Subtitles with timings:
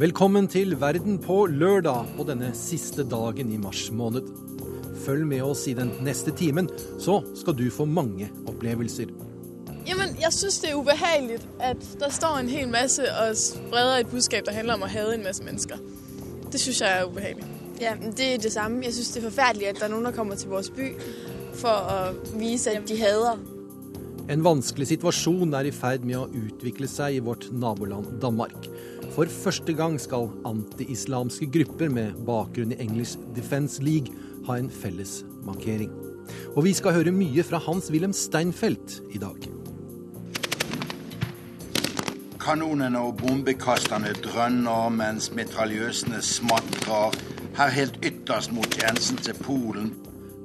[0.00, 4.30] Velkommen til Verden på lørdag på denne siste dagen i mars måned.
[5.04, 9.12] Følg med oss i den neste timen, så skal du få mange opplevelser.
[9.84, 14.08] Jamen, jeg syns det er ubehagelig at der står en hel masse og spreder et
[14.08, 15.84] budskap som handler om å hade en masse mennesker.
[16.48, 17.52] Det syns jeg er ubehagelig.
[17.84, 18.80] Ja, det er det samme.
[18.88, 20.92] Jeg syns det er forferdelig at det er noen som kommer til vår by
[21.60, 23.48] for å vise at de hader.
[24.30, 28.68] En vanskelig situasjon er i ferd med å utvikle seg i vårt naboland Danmark.
[29.10, 34.14] For første gang skal anti-islamske grupper med bakgrunn i English Defence League
[34.46, 35.90] ha en felles markering.
[36.54, 39.48] Og vi skal høre mye fra Hans-Wilhelm Steinfeld i dag.
[42.40, 47.18] Kanonene og bombekasterne drønner mens mitraljøsene smatrer
[47.58, 49.90] her helt ytterst mot grensen til Polen.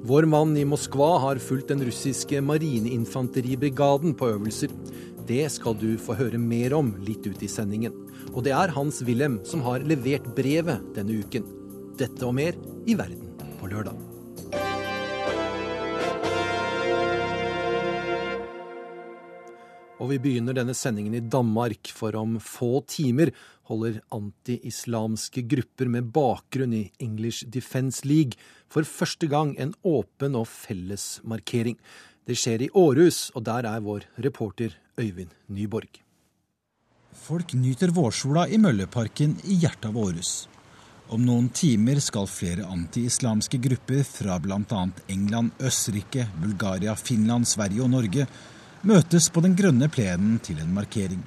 [0.06, 4.74] Vår mann i Moskva har fulgt den russiske marineinfanteribrigaden på øvelser.
[5.26, 7.94] Det skal du få høre mer om litt ut i sendingen.
[8.30, 11.42] Og det er Hans Wilhelm som har levert brevet denne uken.
[11.98, 12.54] Dette og mer
[12.86, 13.98] i Verden på lørdag.
[19.96, 23.32] Og vi begynner denne sendingen i Danmark, for om få timer
[23.66, 28.38] holder anti-islamske grupper med bakgrunn i English Defence League
[28.70, 31.80] for første gang en åpen og felles markering.
[32.26, 36.00] Det skjer i Århus, og der er vår reporter Øyvind Nyborg.
[37.14, 40.32] Folk nyter vårsola i Mølleparken i hjertet av Århus.
[41.14, 44.80] Om noen timer skal flere anti-islamske grupper fra bl.a.
[45.06, 48.26] England, Østerrike, Bulgaria, Finland, Sverige og Norge
[48.82, 51.22] møtes på den grønne plenen til en markering.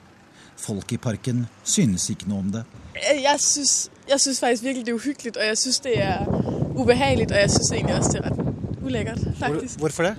[0.60, 2.66] Folk i parken synes ikke noe om det.
[3.00, 3.78] Jeg syns,
[4.10, 6.28] jeg syns faktisk virkelig det er uhyggelig, og jeg syns det er
[6.76, 7.32] ubehagelig.
[7.32, 9.80] Og jeg syns egentlig også det er rett ulekkert, faktisk.
[9.80, 10.16] Hvorfor det?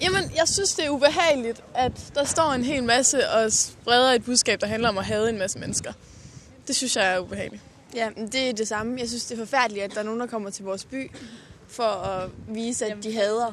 [0.00, 4.24] Jamen, jeg synes, det er ubehagelig at der står en hel masse og spreder et
[4.24, 5.92] budskab, der handler om å hade en masse mennesker.
[6.66, 7.60] Det synes jeg er ubehagelig.
[7.94, 9.00] Ja, det er det samme.
[9.00, 11.10] Jeg synes, det er forfærdeligt, at der er noen der kommer til vår by
[11.68, 13.52] for å vise at de hader.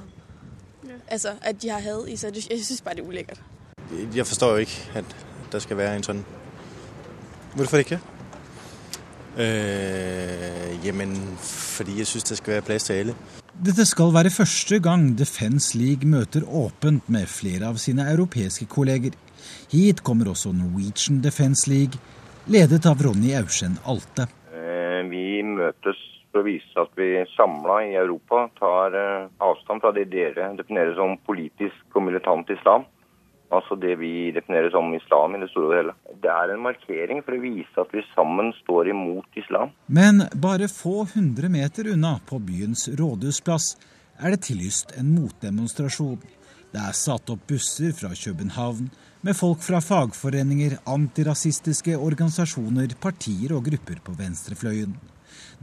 [1.07, 2.35] Altså at de har had i seg.
[2.50, 3.41] Jeg synes bare det er ulækkert.
[4.16, 5.06] Jeg forstår jo ikke at
[5.52, 6.25] der skal være en sånn
[7.56, 8.00] Hvorfor ikke?
[9.38, 13.16] Øh, jamen, fordi jeg synes, der skal være plads til alle.
[13.62, 19.14] Dette skal være første gang Defence League møter åpent med flere av sine europeiske kolleger.
[19.70, 22.00] Hit kommer også Norwegian Defence League,
[22.50, 24.26] ledet av Ronny Aursend Alte.
[25.12, 26.02] Vi møtes
[26.32, 31.14] for å vise at vi samla i Europa tar avstand fra det dere definerer som
[31.30, 32.90] politisk og militant islam.
[33.52, 35.96] Altså det vi definerer som islam i det store og hele.
[36.24, 39.74] Det er en markering for å vise at vi sammen står imot islam.
[39.88, 43.74] Men bare få hundre meter unna, på byens rådhusplass,
[44.24, 46.22] er det tillyst en motdemonstrasjon.
[46.72, 48.88] Det er satt opp busser fra København
[49.22, 54.96] med folk fra fagforeninger, antirasistiske organisasjoner, partier og grupper på venstrefløyen.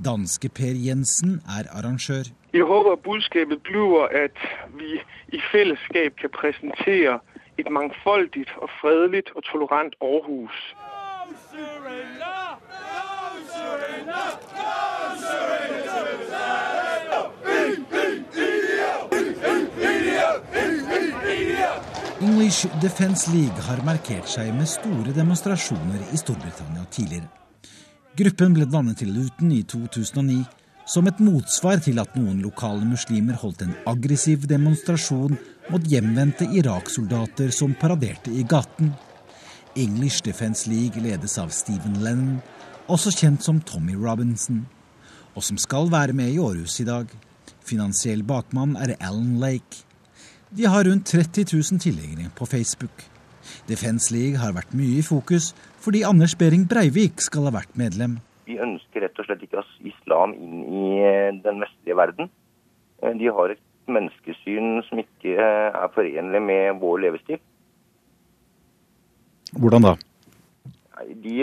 [0.05, 2.28] Danske Per Jensen er arrangør.
[2.53, 4.38] Jeg håper budskapet blir at
[4.78, 5.00] vi
[5.32, 7.19] i fellesskap kan presentere
[7.58, 10.58] et mangfoldigt og fredeligt og tolerant Aarhus.
[22.20, 27.28] English Defence League har markert seg med store demonstrasjoner i Storbritannia tidligere.
[28.19, 30.40] Gruppen ble dannet til Luton i 2009
[30.88, 35.36] som et motsvar til at noen lokale muslimer holdt en aggressiv demonstrasjon
[35.68, 38.94] mot hjemvendte Irak-soldater som paraderte i gaten.
[39.76, 42.38] English Defence League ledes av Stephen Lennon,
[42.88, 44.64] også kjent som Tommy Robinson,
[45.36, 47.12] og som skal være med i Århus i dag.
[47.68, 49.84] Finansiell bakmann er Alan Lake.
[50.50, 53.04] De har rundt 30 000 tilhengere på Facebook.
[53.68, 55.52] Defence League har vært mye i fokus
[55.84, 58.19] fordi Anders Behring Breivik skal ha vært medlem.
[58.48, 60.88] Vi ønsker rett og slett ikke islam inn i
[61.44, 62.31] den vestlige verden.
[63.20, 63.62] De har et
[63.93, 67.40] menneskesyn som ikke er forenlig med vår levestil.
[69.56, 69.94] Hvordan da?
[70.99, 71.35] De,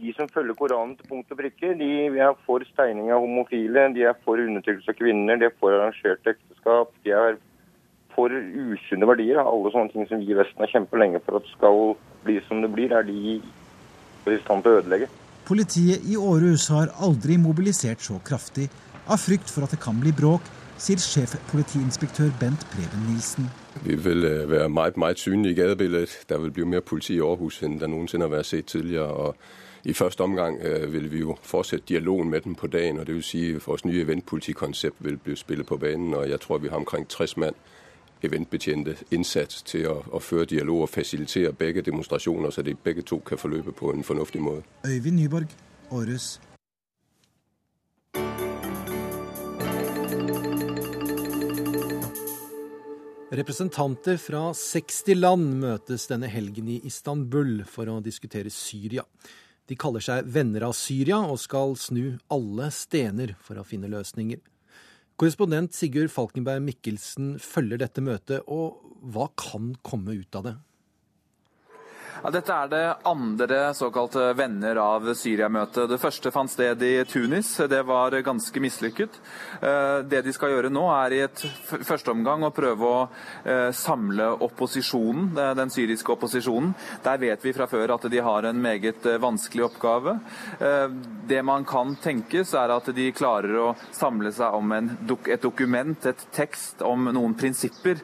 [0.00, 4.02] de, som følger Koranen til punkt og prikke, de er for steining av homofile, de
[4.10, 7.38] er for undertrykkelse av kvinner, de er for arrangerte ekteskap, de er
[8.16, 9.38] for usunne verdier.
[9.40, 11.94] Alle sånne ting som vi i Vesten har kjempet lenge for at skal
[12.26, 15.08] bli som det blir, er de i stand til å ødelegge.
[15.46, 18.68] Politiet i Århus har aldri mobilisert så kraftig
[19.10, 20.44] av frykt for at det kan bli bråk,
[20.82, 23.50] sier sjefpolitiinspektør Bent Preben Nilsen.
[23.84, 26.18] Vi vil være meget, meget synlige i gadebilledet.
[26.28, 29.06] Der vil bli mer politi i Aarhus enn det noensinne har vært sett tidligere.
[29.06, 29.36] og
[29.84, 30.58] i første omgang
[30.92, 33.84] vil vi jo fortsette dialogen med dem på dagen, og det vil si at vores
[33.84, 37.54] nye eventpolitikonsept vil bli spillet på banen, og jeg tror vi har omkring 60 mann
[38.22, 43.18] eventbetjente innsats til å, å, føre dialog og fasilitere begge demonstrasjoner, så de begge to
[43.18, 44.62] kan forløpe på en fornuftig måte.
[44.86, 45.48] Øyvind Nyborg,
[45.90, 46.40] Aarhus.
[53.32, 59.06] Representanter fra 60 land møtes denne helgen i Istanbul for å diskutere Syria.
[59.64, 64.36] De kaller seg Venner av Syria og skal snu alle stener for å finne løsninger.
[65.16, 70.54] Korrespondent Sigurd Falkenberg Mikkelsen følger dette møtet, og hva kan komme ut av det?
[72.22, 75.88] Ja, dette er det andre såkalte venner av Syria-møtet.
[75.90, 77.48] Det første fant sted i Tunis.
[77.66, 79.16] Det var ganske mislykket.
[79.58, 81.42] Eh, det de skal gjøre nå, er i et
[81.82, 83.00] første omgang å prøve å
[83.42, 86.70] eh, samle opposisjonen, den syriske opposisjonen.
[87.02, 90.14] Der vet vi fra før at de har en meget eh, vanskelig oppgave.
[91.26, 96.24] Det man kan tenkes, er at de klarer å samle seg om et dokument, et
[96.38, 97.98] tekst om noen prinsipper.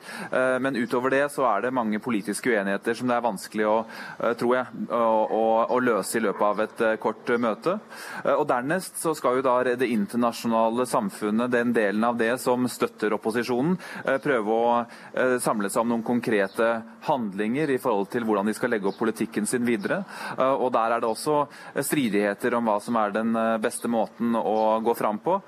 [0.59, 3.77] Men utover det så er det mange politiske uenigheter som det er vanskelig å
[4.08, 4.08] Eh,
[4.39, 7.79] tror jeg, å, å, løse i løpet av et eh, kort møte.
[8.25, 12.67] Eh, og Dernest så skal jo da det internasjonale samfunnet, den delen av det som
[12.71, 13.77] støtter opposisjonen,
[14.23, 16.67] prøve å samle seg om noen konkrete
[17.07, 20.01] handlinger i forhold til hvordan de skal legge opp politikken sin videre.
[20.39, 21.41] Og Der er det også
[21.85, 25.39] stridigheter om hva som er den beste måten å gå fram på.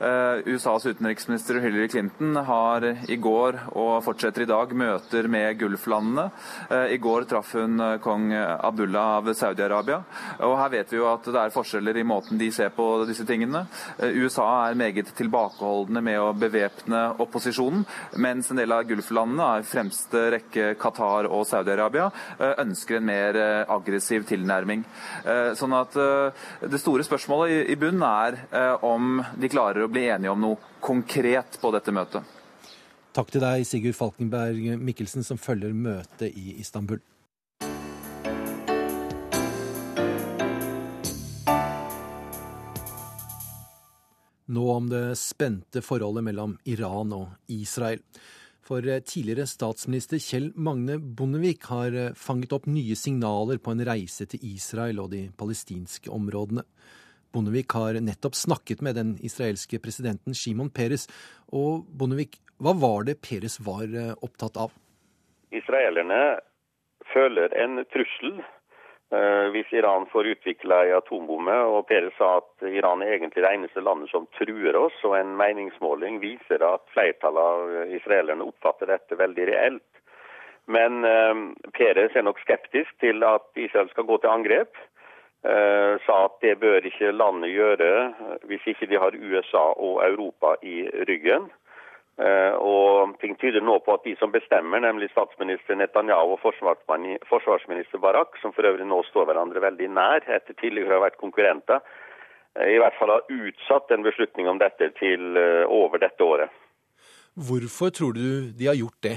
[0.00, 6.30] USAs utenriksminister Hillary Clinton har i går og fortsetter i dag møter med Gulflandene.
[6.90, 10.00] I går traff hun kong Abdullah av Saudi-Arabia.
[10.46, 13.26] Og Her vet vi jo at det er forskjeller i måten de ser på disse
[13.28, 13.64] tingene.
[13.98, 17.84] Eh, USA er meget tilbakeholdne med å bevæpne opposisjonen,
[18.22, 23.36] mens en del av Gulflandene, i fremste rekke Qatar og Saudi-Arabia, eh, ønsker en mer
[23.36, 24.84] eh, aggressiv tilnærming.
[25.56, 30.40] Sånn at Det store spørsmålet i bunnen er om de klarer å bli enige om
[30.40, 32.22] noe konkret på dette møtet.
[33.12, 37.00] Takk til deg, Sigurd Falkenberg Mikkelsen, som følger møtet i Istanbul.
[44.50, 48.02] Nå om det spente forholdet mellom Iran og Israel.
[48.66, 53.84] For eh, tidligere statsminister Kjell Magne Bondevik har eh, fanget opp nye signaler på en
[53.86, 56.66] reise til Israel og de palestinske områdene.
[57.34, 61.06] Bondevik har nettopp snakket med den israelske presidenten Shimon Peres.
[61.54, 64.74] Og Bondevik, hva var det Peres var eh, opptatt av?
[65.50, 66.38] Israelerne
[67.10, 68.38] føler en trussel
[69.50, 71.56] hvis Iran får utvikla ei atombombe.
[71.66, 74.94] Og Peres sa at Iran er egentlig det eneste landet som truer oss.
[75.02, 80.02] Og en meningsmåling viser at flertallet av israelerne oppfatter dette veldig reelt.
[80.70, 81.42] Men eh,
[81.74, 84.78] Peres er nok skeptisk til at Israel skal gå til angrep.
[85.40, 87.92] Eh, sa at det bør ikke landet gjøre
[88.44, 91.48] hvis ikke de har USA og Europa i ryggen.
[92.20, 98.02] Eh, og ting tyder nå på at de som bestemmer, nemlig statsminister Netanyahu og forsvarsminister
[98.02, 101.80] Barak, som for øvrig nå står hverandre veldig nær etter tidligere å ha vært konkurrenter,
[102.58, 106.52] eh, i hvert fall har utsatt en beslutning om dette til eh, over dette året.
[107.48, 109.16] Hvorfor tror du de har gjort det?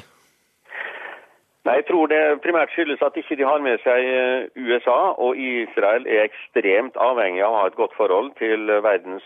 [1.67, 6.07] Nei, Jeg tror det primært skyldes at ikke de har med seg USA, og Israel
[6.07, 9.23] er ekstremt avhengig av å ha et godt forhold til verdens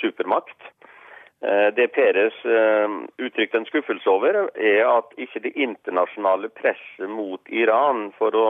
[0.00, 0.56] supermakt.
[1.44, 7.40] Eh, det Peres eh, uttrykte en skuffelse over, er at ikke det internasjonale presset mot
[7.50, 8.46] Iran for å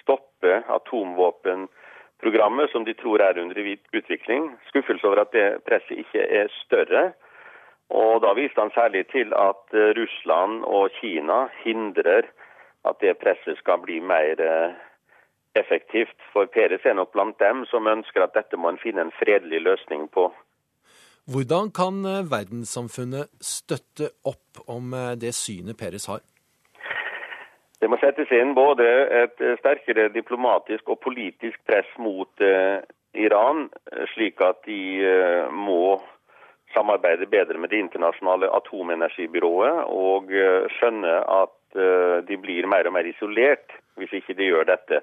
[0.00, 3.62] stoppe atomvåpenprogrammet, som de tror er under
[3.94, 7.12] utvikling, skuffelse over at det presset ikke er større.
[7.94, 12.26] Og Da viste han særlig til at eh, Russland og Kina hindrer
[12.90, 14.34] at det presset skal bli mer
[15.54, 16.16] effektivt.
[16.32, 19.60] For Peres er nok blant dem som ønsker at dette må en finne en fredelig
[19.60, 20.32] løsning på.
[21.32, 26.24] Hvordan kan eh, verdenssamfunnet støtte opp om eh, det synet Peres har?
[27.78, 28.86] Det må settes inn både
[29.20, 32.42] et eh, sterkere diplomatisk og politisk press mot
[33.14, 33.68] Iran,
[34.14, 34.80] slik at de
[35.54, 36.00] må
[36.74, 40.30] samarbeide bedre med det internasjonale atomenergibyrået og
[40.76, 41.80] skjønne at
[42.28, 45.02] de blir mer og mer isolert hvis ikke de gjør dette.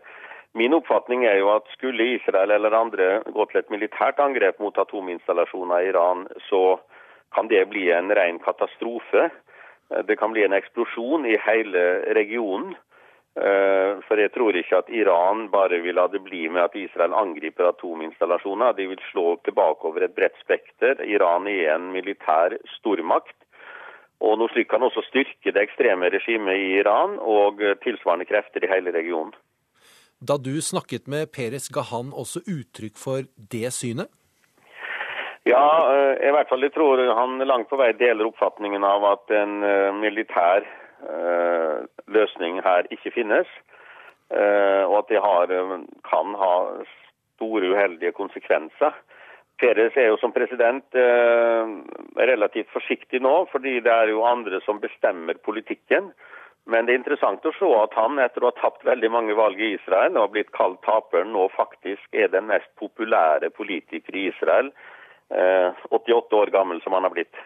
[0.54, 4.78] Min oppfatning er jo at skulle Israel eller andre gå til et militært angrep mot
[4.78, 6.80] atominstallasjoner i Iran, så
[7.36, 9.30] kan det bli en ren katastrofe.
[10.08, 11.84] Det kan bli en eksplosjon i hele
[12.16, 12.76] regionen.
[13.38, 17.14] Eh, for jeg tror ikke at Iran bare vil la det bli med at Israel
[17.14, 18.74] angriper atominstallasjoner.
[18.74, 21.04] De vil slå tilbake over et bredt spekter.
[21.06, 23.36] Iran er en militær stormakt.
[24.26, 28.72] Og noe slikt kan også styrke det ekstreme regimet i Iran og tilsvarende krefter i
[28.72, 29.36] hele regionen.
[30.20, 34.10] Da du snakket med Peres, ga han også uttrykk for det synet?
[35.48, 39.32] Ja, eh, i hvert fall jeg tror han langt på vei deler oppfatningen av at
[39.32, 40.66] en eh, militær
[41.08, 43.48] uh, løsning her ikke finnes.
[44.28, 45.52] Og at det har,
[46.04, 46.56] kan ha
[47.38, 48.92] store uheldige konsekvenser.
[49.58, 51.70] Peres er jo som president eh,
[52.30, 56.12] relativt forsiktig nå, fordi det er jo andre som bestemmer politikken.
[56.68, 59.60] Men det er interessant å se at han etter å ha tapt veldig mange valg
[59.64, 64.74] i Israel og blitt kalt taperen, nå faktisk er den mest populære politiker i Israel.
[65.32, 67.40] Eh, 88 år gammel som han har blitt.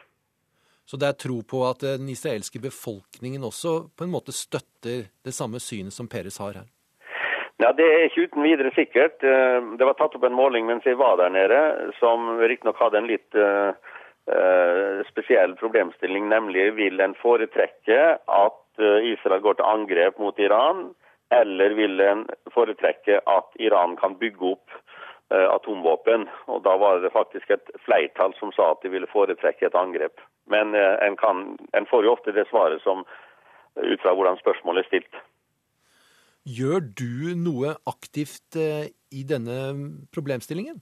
[0.90, 5.34] Så det er tro på at den israelske befolkningen også på en måte støtter det
[5.38, 6.70] samme synet som Peres har her?
[7.62, 9.22] Ja, Det er ikke uten videre sikkert.
[9.22, 11.62] Eh, det var tatt opp en måling mens jeg var der nede,
[12.00, 13.42] som riktignok hadde en litt
[15.10, 20.92] spesiell problemstilling, nemlig vil en foretrekke at Israel går til angrep mot Iran,
[21.32, 24.72] eller vil en foretrekke at Iran kan bygge opp
[25.32, 26.28] uh, atomvåpen.
[26.48, 30.20] Og Da var det faktisk et flertall som sa at de ville foretrekke et angrep.
[30.48, 33.06] Men uh, en, kan, en får jo ofte det svaret som
[33.80, 35.22] ut fra hvordan spørsmålet er stilt.
[36.42, 39.58] Gjør du noe aktivt eh, i denne
[40.10, 40.82] problemstillingen?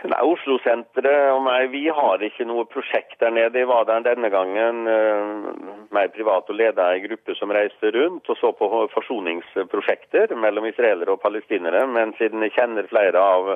[0.00, 3.60] Nei, Oslo-senteret og meg, vi har ikke noe prosjekt der nede.
[3.60, 5.50] Jeg var der denne gangen uh,
[5.92, 11.12] meg privat og leda ei gruppe som reiste rundt og så på forsoningsprosjekter mellom israelere
[11.12, 11.84] og palestinere.
[11.84, 13.52] Men siden jeg kjenner flere av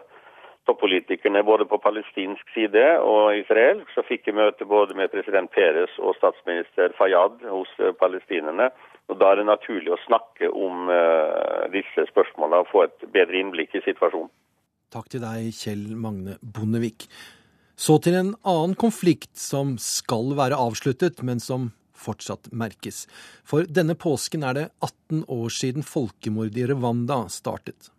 [0.68, 5.96] toppolitikerne både på palestinsk side og Israel, så fikk jeg møte både med president Peres
[5.96, 8.68] og statsminister Fayyad hos palestinerne.
[9.08, 13.40] Og Da er det naturlig å snakke om uh, disse spørsmålene og få et bedre
[13.40, 14.32] innblikk i situasjonen.
[14.94, 17.08] Takk til deg, Kjell Magne Bondevik.
[17.74, 23.08] Så til en annen konflikt som skal være avsluttet, men som fortsatt merkes.
[23.42, 27.90] For denne påsken er det 18 år siden folkemordet i Rwanda startet.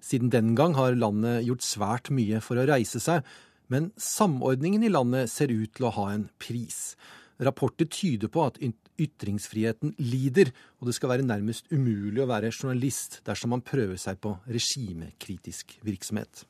[0.00, 3.28] Siden den gang har landet gjort svært mye for å reise seg,
[3.68, 6.96] men samordningen i landet ser ut til å ha en pris.
[7.44, 8.56] Rapporter tyder på at
[8.98, 14.20] ytringsfriheten lider, og det skal være nærmest umulig å være journalist dersom man prøver seg
[14.22, 16.44] på regimekritisk virksomhet.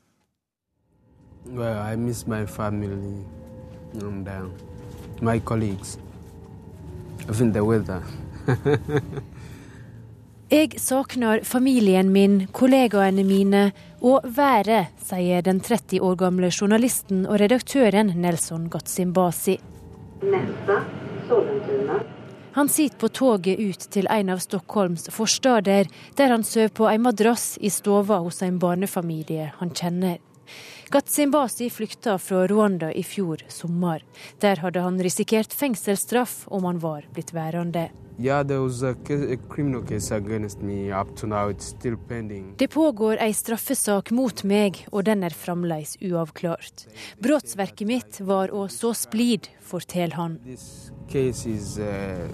[1.47, 3.25] Well, I miss my family
[4.03, 4.49] and uh,
[5.23, 5.99] my colleagues.
[7.29, 8.03] Even the weather.
[10.49, 13.67] Jeg savner familien min, kollegaene mine
[14.01, 19.59] og været, sier den 30 år gamle journalisten og redaktøren Nelson Gatsimbasi.
[22.59, 25.87] Han sitter på toget ut til en av Stockholms forstader,
[26.19, 30.17] der han sover på en madrass i stova hos en barnefamilie han kjenner.
[30.91, 34.03] Gatsimbasi flykta fra Rwanda i fjor sommer.
[34.43, 37.93] Der hadde han risikert fengselsstraff om han var blitt værende.
[38.19, 38.43] Yeah,
[42.57, 46.89] det pågår ei straffesak mot meg, og den er fremdeles uavklart.
[47.23, 50.41] Brottsverket mitt var å så splid, forteller han.
[51.15, 52.29] Is, uh,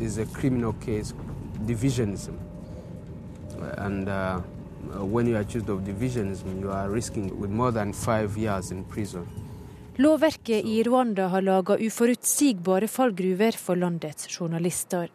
[0.00, 0.18] is
[3.76, 4.40] And uh,
[5.00, 8.84] when you are accused of divisionism, you are risking with more than five years in
[8.84, 9.26] prison.
[9.98, 15.10] Lovverket i Rwanda har laga uforutsigbare fallgruver for landets journalister.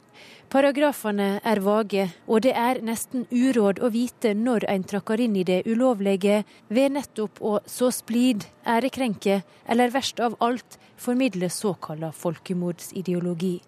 [0.50, 5.46] Paragrafene er vage, og det er nesten uråd å vite når en trakker inn i
[5.48, 13.60] det ulovlige ved nettopp å så splid, ærekrenke eller verst av alt formidle såkalla folkemordsideologi.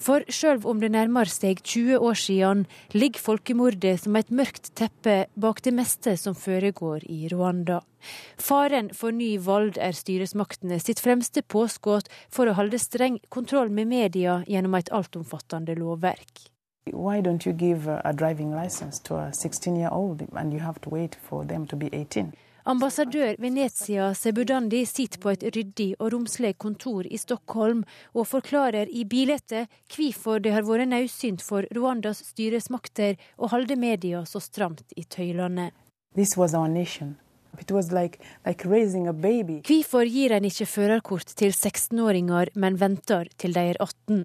[0.00, 2.62] For sjøl om det nærmer seg 20 år siden,
[2.96, 7.82] ligger folkemordet som et mørkt teppe bak det meste som foregår i Rwanda.
[8.40, 13.92] Faren for ny vold er styresmaktene sitt fremste påskudd for å holde streng kontroll med
[13.92, 16.48] media gjennom et altomfattende lovverk.
[16.90, 20.80] Why don't you give a driving license to a 16 year old and you have
[20.80, 22.32] to wait for them to be 18?
[22.68, 29.06] Ambassadør Venezia Sebudandi sitter på et ryddig og romslig kontor i Stockholm og forklarer i
[29.08, 29.54] bildet
[29.94, 35.70] hvorfor det har vært nødsynt for Rwandas styresmakter å holde media så stramt i tøylene.
[37.60, 38.68] Like, like
[39.66, 44.24] Hvorfor gir en ikke førerkort til 16-åringer, men venter til de er 18?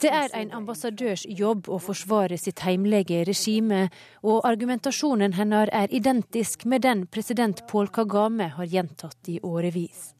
[0.00, 3.88] Det er en ambassadørs jobb å forsvare sitt heimlige regime,
[4.22, 10.12] og argumentasjonen hennes er identisk med den president Paul Kagame har gjentatt i årevis.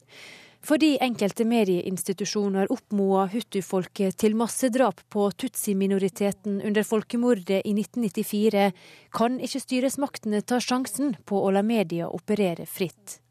[0.63, 8.69] Fordi enkelte medieinstitusjoner oppmoda hutu-folket til massedrap på tutsi-minoriteten under folkemordet i 1994,
[9.11, 13.22] kan ikke styresmaktene ta sjansen på å la media operere fritt.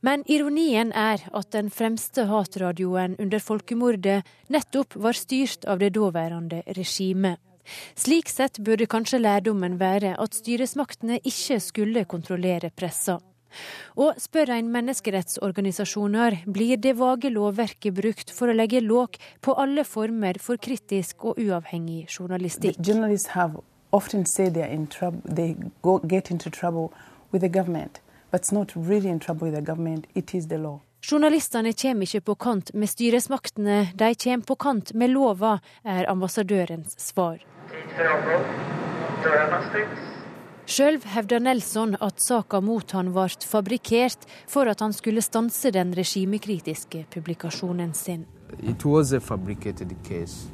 [0.00, 6.62] Men ironien er at den fremste hatradioen under folkemordet nettopp var styrt av det daværende
[6.76, 7.40] regimet.
[7.94, 13.20] Slik sett burde kanskje lærdommen være at styresmaktene ikke skulle kontrollere pressa.
[13.98, 19.84] Og spør en menneskerettsorganisasjoner, blir det vage lovverket brukt for å legge låk på alle
[19.84, 22.78] former for kritisk og uavhengig journalistikk?
[31.00, 36.94] Journalistene kommer ikke på kant med styresmaktene, de kommer på kant med lova, er ambassadørens
[37.00, 37.40] svar.
[40.70, 45.90] Sjøl hevder Nelson at saka mot han ble fabrikkert for at han skulle stanse den
[45.98, 48.26] regimekritiske publikasjonen sin.
[48.62, 50.46] It was a fabricated case,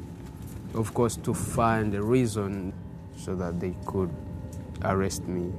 [0.73, 2.73] of course, to find a reason
[3.17, 4.09] so that they could
[4.81, 5.51] arrest me.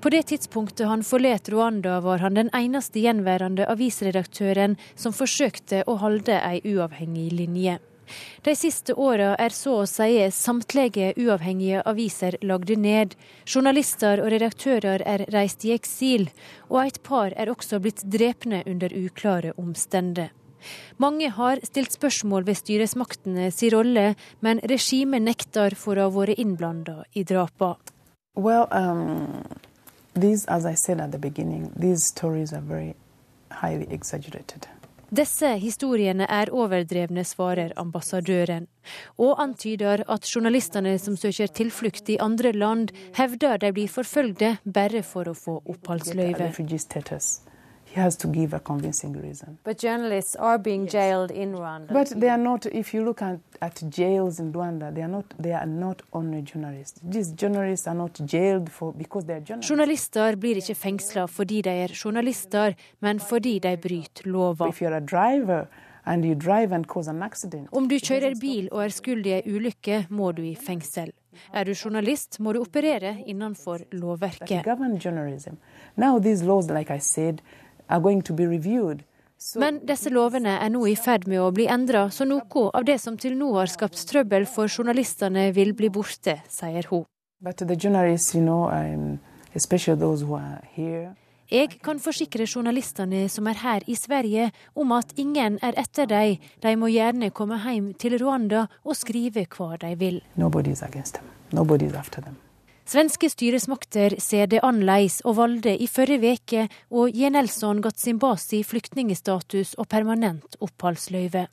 [0.00, 5.96] På det tidspunktet han forlot Rwanda, var han den eneste gjenværende avisredaktøren som forsøkte å
[6.02, 7.78] holde ei uavhengig linje.
[8.42, 13.16] De siste åra er så å si samtlige uavhengige aviser lagde ned.
[13.46, 16.28] Journalister og redaktører er reist i eksil,
[16.70, 20.34] og et par er også blitt drepne under uklare omstendigheter.
[20.98, 26.40] Mange har stilt spørsmål ved styresmaktene si rolle, men regimet nekter for å ha vært
[26.42, 27.76] innblanda i drapa.
[28.34, 29.44] Well, um,
[30.16, 32.94] these, as I said at the beginning, these stories are very
[33.50, 34.66] highly exaggerated.
[35.10, 38.66] Disse historiene er overdrevne, svarer ambassadøren,
[39.18, 45.02] og antyder at journalistene som søker tilflukt i andre land, hevder de blir forfølgde bare
[45.06, 46.50] for å få oppholdsløyve.
[47.86, 49.58] He has to give a convincing reason.
[49.64, 50.92] But journalists are being yes.
[50.92, 51.92] jailed in Rwanda.
[51.92, 52.66] But they are not.
[52.66, 55.24] If you look at, at jails in Rwanda, they are not.
[55.38, 57.00] They are not only journalists.
[57.02, 59.70] These journalists are not jailed for because they are journalists.
[59.70, 64.68] Journalister blir ikke fengsla fordi de er journalister, men fordi de bryter lova.
[64.68, 65.66] If you're a driver,
[66.06, 66.22] om
[67.88, 71.10] du kjører bil og er skyld i ei ulykke, må du i fengsel.
[71.52, 74.64] Er du journalist, må du operere innenfor lovverket.
[75.96, 77.42] Now these laws, like I said,
[79.60, 82.96] men disse lovene er nå i ferd med å bli endra, så noe av det
[83.02, 87.04] som til nå har skapt trøbbel for journalistene, vil bli borte, sier hun.
[87.44, 89.18] Um,
[91.46, 96.40] Jeg kan forsikre journalistene som er her i Sverige om at ingen er etter dem.
[96.64, 100.22] De må gjerne komme hjem til Rwanda og skrive hva de vil.
[102.86, 109.72] Svenske styresmakter ser det annerledes og valgte i forrige uke å gi Nelson Gatsimbasi flyktningstatus
[109.74, 111.48] og permanent oppholdsløyve.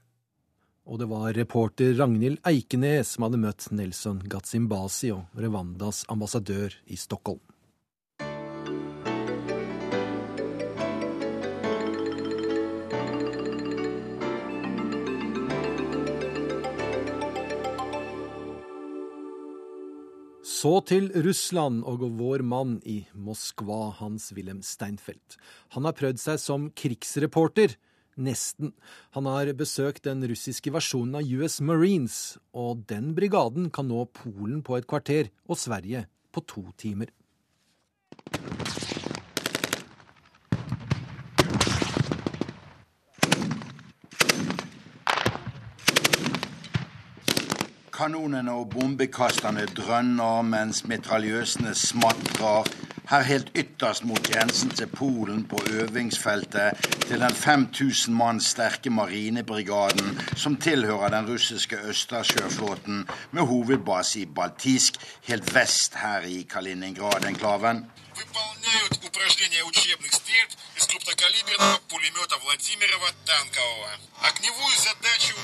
[0.85, 6.99] Og det var reporter Ragnhild Eikenes som hadde møtt Nelson Gatsimbasi og Rwandas ambassadør i
[7.01, 7.41] Stockholm.
[20.63, 25.35] Så til Russland og vår mann i Moskva, Hans-Wilhelm Steinfeld.
[25.75, 27.73] Han har prøvd seg som krigsreporter.
[28.15, 28.71] Nesten.
[29.17, 34.61] Han har besøkt den russiske versjonen av US Marines, og den brigaden kan nå Polen
[34.63, 37.11] på et kvarter og Sverige på to timer.
[48.02, 52.68] Kanonene og bombekasterne drønner mens mitraljøsene smatrer.
[53.08, 60.20] Her helt ytterst mot grensen til Polen på øvingsfeltet til den 5000 mann sterke marinebrigaden
[60.36, 67.86] som tilhører den russiske Østersjøflåten med hovedbase i Baltisk, helt vest her i Kaliningrad-enklaven.
[68.18, 73.90] Выполняют упражнения учебных стрельб из крупнокалиберного пулемета Владимирова танкового.
[74.28, 75.34] Огневую задачу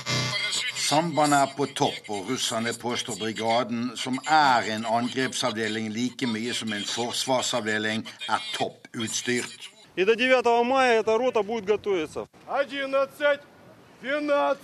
[0.75, 6.73] Sambandet er på topp, og russerne påstår brigaden, som er en angrepsavdeling like mye som
[6.73, 9.71] en forsvarsavdeling, er topp utstyrt.
[9.97, 12.27] И до 9 мая эта рота будет готовиться.
[12.47, 13.39] 11, 12,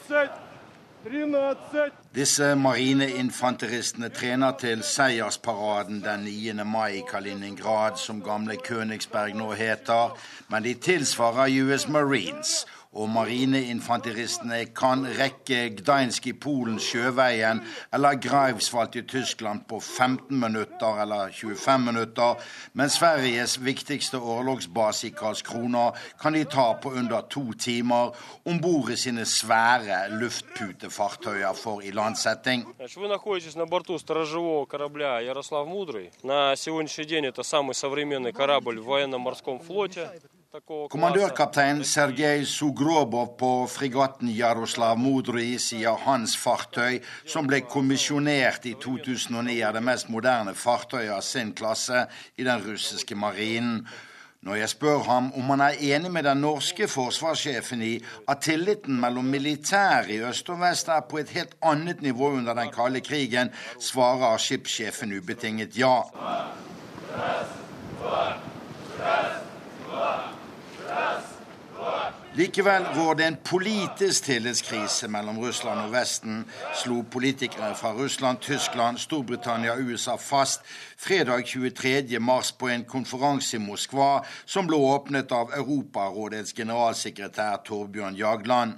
[0.09, 0.29] 13.
[2.13, 6.65] Disse marineinfanteristene trener til seiersparaden den 9.
[6.65, 10.13] mai i Kaliningrad, som gamle Königsberg nå heter.
[10.49, 17.61] Men de tilsvarer US Marines og marineinfanteristene kan rekke Gdańsk i Polen sjøveien
[17.95, 22.35] eller Greifswald i Tyskland på 15 minutter eller 25 minutter,
[22.73, 28.11] men Sveriges viktigste orlogsbase i Karlskrona kan de ta på under to timer
[28.45, 32.65] om bord i sine svære luftputefartøyer for ilandsetting.
[33.01, 36.11] Вы находитесь на борту сторожевого корабля Ярослав Мудрый.
[36.23, 40.09] На сегодняшний день это самый современный корабль в военно-морском флоте.
[40.64, 49.58] Kommandørkaptein Sergej Sugrobov på fregatten Jaroslav Modry sier hans fartøy, som ble kommisjonert i 2009,
[49.60, 52.06] er det mest moderne fartøyet av sin klasse
[52.40, 53.82] i den russiske marinen.
[54.48, 58.96] Når jeg spør ham om han er enig med den norske forsvarssjefen i at tilliten
[59.02, 63.04] mellom militæret i øst og vest er på et helt annet nivå under den kalde
[63.04, 65.98] krigen, svarer skipssjefen ubetinget ja.
[72.36, 76.42] Likevel går det en politisk tillitskrise mellom Russland og Vesten,
[76.76, 80.60] slo politikere fra Russland, Tyskland, Storbritannia og USA fast
[81.00, 82.20] fredag 23.
[82.20, 88.76] mars på en konferanse i Moskva som ble åpnet av Europarådets generalsekretær Torbjørn Jagland.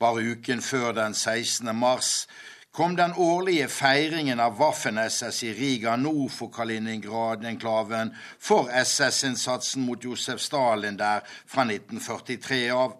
[0.00, 1.70] Bare uken før den 16.
[1.76, 2.26] mars
[2.72, 10.40] kom den årlige feiringen av Waffen-SS i Riga nord for Kaliningrad-enklaven for SS-innsatsen mot Josef
[10.40, 12.94] Stalin der fra 1943 av.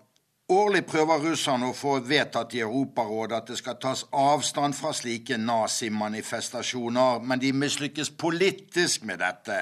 [0.49, 5.39] Årlig prøver russerne å få vedtatt i Europarådet at det skal tas avstand fra slike
[5.41, 9.55] nazimanifestasjoner, men de mislykkes politisk med dette.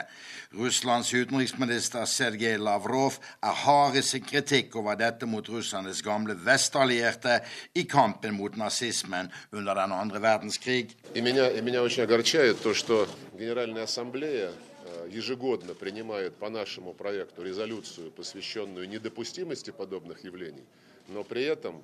[0.59, 7.39] Russlands utenriksminister Sergej Lavrov er hard i sin kritikk over dette mot russernes gamle vestallierte
[7.79, 10.97] i kampen mot nazismen under den andre verdenskrig.
[11.15, 13.07] И меня, и меня очень огорчает то, что
[13.39, 14.76] Генеральная Ассамблея э,
[15.08, 20.64] ежегодно принимает по нашему проекту резолюцию, посвященную недопустимости подобных явлений,
[21.08, 21.82] но при этом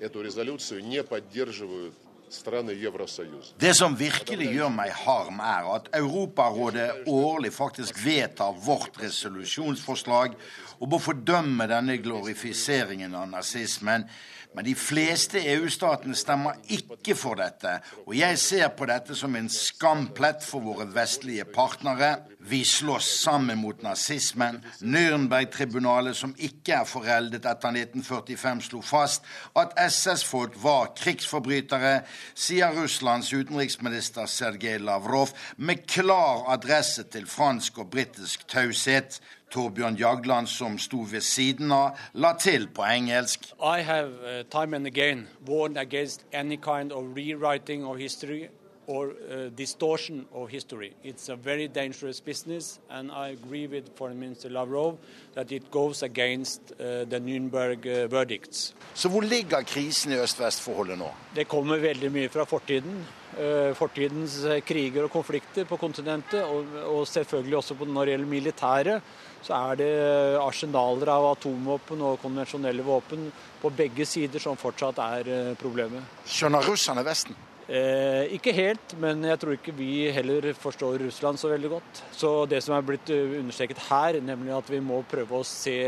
[0.00, 1.94] эту резолюцию не поддерживают
[2.32, 3.54] страны Евросоюза.
[3.58, 10.34] Det som virkelig gjør meg harm, er at Europarådet årlig faktisk vedtar vårt resolusjonsforslag
[10.80, 14.08] om å fordømme denne glorifiseringen av nazismen.
[14.52, 19.48] Men de fleste EU-statene stemmer ikke for dette, og jeg ser på dette som en
[19.52, 22.18] skamplett for våre vestlige partnere.
[22.44, 24.60] Vi slåss sammen mot nazismen.
[24.84, 29.24] Nürnberg-tribunalet, som ikke er foreldet etter 1945, slo fast
[29.56, 32.02] at SS-folk var krigsforbrytere,
[32.34, 39.22] sier Russlands utenriksminister Sergej Lavrov med klar adresse til fransk og britisk taushet.
[39.52, 43.52] Torbjørn Jagland, som sto ved siden av, la til på engelsk.
[43.60, 48.48] I have uh, time and again warned against any kind of rewriting of history
[48.86, 50.92] or uh, distortion of history.
[51.04, 54.98] It's a very dangerous business, and I agree with Foreign Minister Lavrov
[55.34, 58.74] that it goes against uh, the Nürnberg uh, verdicts.
[58.94, 61.10] Så hvor ligger krisen i øst-vest-forholdet nå?
[61.36, 63.04] Det kommer veldig mye fra fortiden.
[63.32, 68.16] Uh, fortidens uh, kriger og konflikter på kontinentet, og, og selvfølgelig også på, når det
[68.16, 69.02] gjelder militæret,
[69.42, 69.92] så er det
[70.40, 73.26] arsenaler av atomvåpen og konvensjonelle våpen
[73.62, 76.22] på begge sider som fortsatt er uh, problemet.
[76.26, 77.38] Skjønner russerne Vesten?
[77.72, 82.02] Eh, ikke helt, men jeg tror ikke vi heller forstår Russland så veldig godt.
[82.12, 85.78] Så det som er blitt understreket her, nemlig at vi må prøve å se,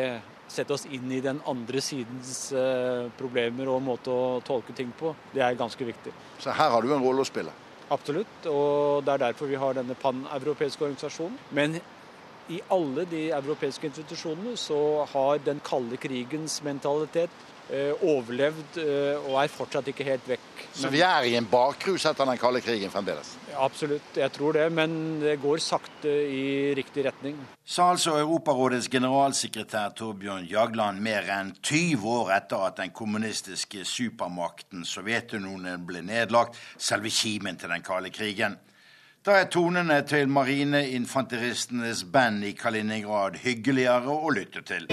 [0.49, 5.13] sette oss inn i den andre sidens eh, problemer og måte å tolke ting på,
[5.35, 6.15] det er ganske viktig.
[6.39, 7.53] Så her har du en rolle å spille?
[7.93, 11.37] Absolutt, og det er derfor vi har denne paneuropeiske organisasjonen.
[11.53, 11.77] Men
[12.53, 14.79] i alle de europeiske institusjonene så
[15.15, 17.33] har den kalde krigens mentalitet
[17.73, 20.65] eh, overlevd eh, og er fortsatt ikke helt vekk.
[20.75, 23.35] Så vi er i en bakrus etter den kalde krigen fremdeles?
[23.57, 24.67] Absolutt, jeg tror det.
[24.75, 27.39] Men det går sakte i riktig retning.
[27.65, 34.85] Sa altså Europarådets generalsekretær Torbjørn Jagland mer enn 20 år etter at den kommunistiske supermakten
[34.89, 38.59] Sovjetunionen ble nedlagt, selve kimen til den kalde krigen.
[39.25, 44.85] Da er tonene til marineinfanteristenes band i Kaliningrad hyggeligere å lytte til.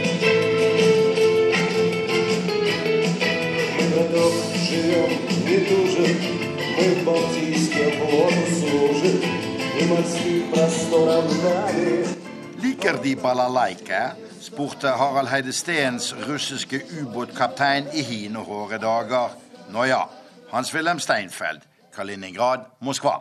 [12.64, 14.00] Liker de balalaika?
[14.40, 19.36] spurte Harald Heide Steens russiske ubåtkaptein i hine håre dager.
[19.76, 20.06] Nå ja,
[20.54, 23.18] Hans-Wilhelm Steinfeld, Kaliningrad, Moskva.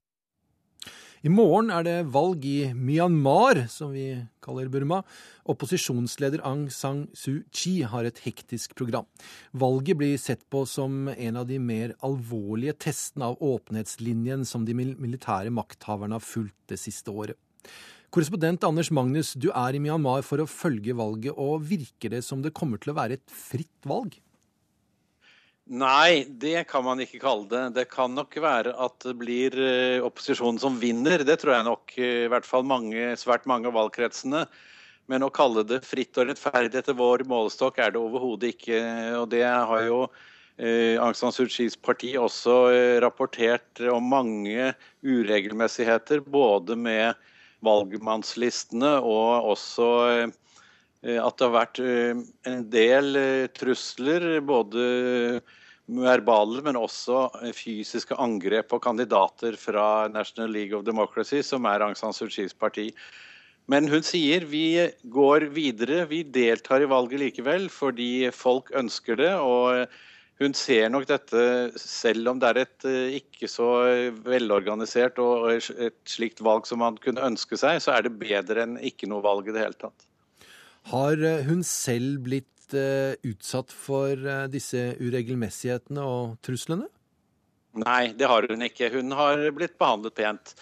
[1.20, 4.06] I morgen er det valg i Myanmar, som vi
[4.40, 5.02] kaller Burma.
[5.52, 9.04] Opposisjonsleder Aung San Suu Kyi har et hektisk program.
[9.52, 14.72] Valget blir sett på som en av de mer alvorlige testene av åpenhetslinjen som de
[14.72, 17.36] militære makthaverne har fulgt det siste året.
[18.08, 22.40] Korrespondent Anders Magnus, du er i Myanmar for å følge valget, og virker det som
[22.40, 24.16] det kommer til å være et fritt valg?
[25.70, 27.60] Nei, det kan man ikke kalle det.
[27.76, 31.22] Det kan nok være at det blir eh, opposisjonen som vinner.
[31.22, 34.48] Det tror jeg nok eh, i hvert fall mange, svært mange av valgkretsene.
[35.06, 38.80] Men å kalle det fritt og rettferdig etter vår målestokk er det overhodet ikke.
[39.20, 40.00] Og det har jo
[40.58, 44.72] eh, Aung San Suu Kyis parti også eh, rapportert om mange
[45.06, 46.24] uregelmessigheter.
[46.26, 47.14] Både med
[47.62, 50.36] valgmannslistene og også eh,
[51.14, 53.14] at det har vært en del
[53.56, 54.82] trusler, både
[55.98, 61.96] verbale, men også fysiske angrep på kandidater fra National League of Democracy, som er Aung
[61.98, 62.90] San Suu Kyis parti.
[63.70, 64.80] Men hun sier vi
[65.14, 69.34] går videre, vi deltar i valget likevel fordi folk ønsker det.
[69.38, 69.86] og
[70.40, 71.40] hun ser nok dette,
[71.76, 73.66] selv om det er et eh, ikke så
[74.24, 78.78] velorganisert og et slikt valg som man kunne ønske seg, så er det bedre enn
[78.80, 80.06] ikke noe valg i det hele tatt.
[80.88, 86.88] Har eh, hun selv blitt uh, utsatt for uh, disse uregelmessighetene og truslene?
[87.78, 88.90] Nei, det har hun ikke.
[88.94, 90.54] Hun har blitt behandlet pent.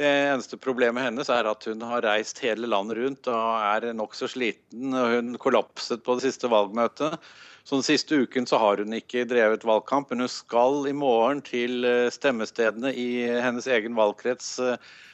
[0.00, 4.30] Det eneste problemet hennes er at hun har reist hele landet rundt og er nokså
[4.32, 4.94] sliten.
[4.96, 7.18] og Hun kollapset på det siste valgmøtet.
[7.64, 11.42] Så Den siste uken så har hun ikke drevet valgkamp, men hun skal i morgen
[11.44, 14.56] til eh, stemmestedene i hennes egen valgkrets,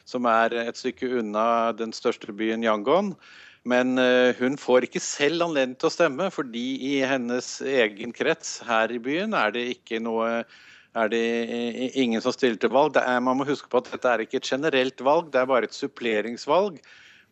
[0.06, 3.16] som er et stykke unna den største byen Yangon.
[3.66, 8.60] Men eh, hun får ikke selv anledning til å stemme, fordi i hennes egen krets
[8.66, 10.44] her i byen er det ikke noe
[10.96, 11.24] er det
[11.98, 12.96] ingen som stiller til valg.
[12.96, 15.68] Er, man må huske på at dette er ikke et generelt valg, det er bare
[15.68, 16.78] et suppleringsvalg.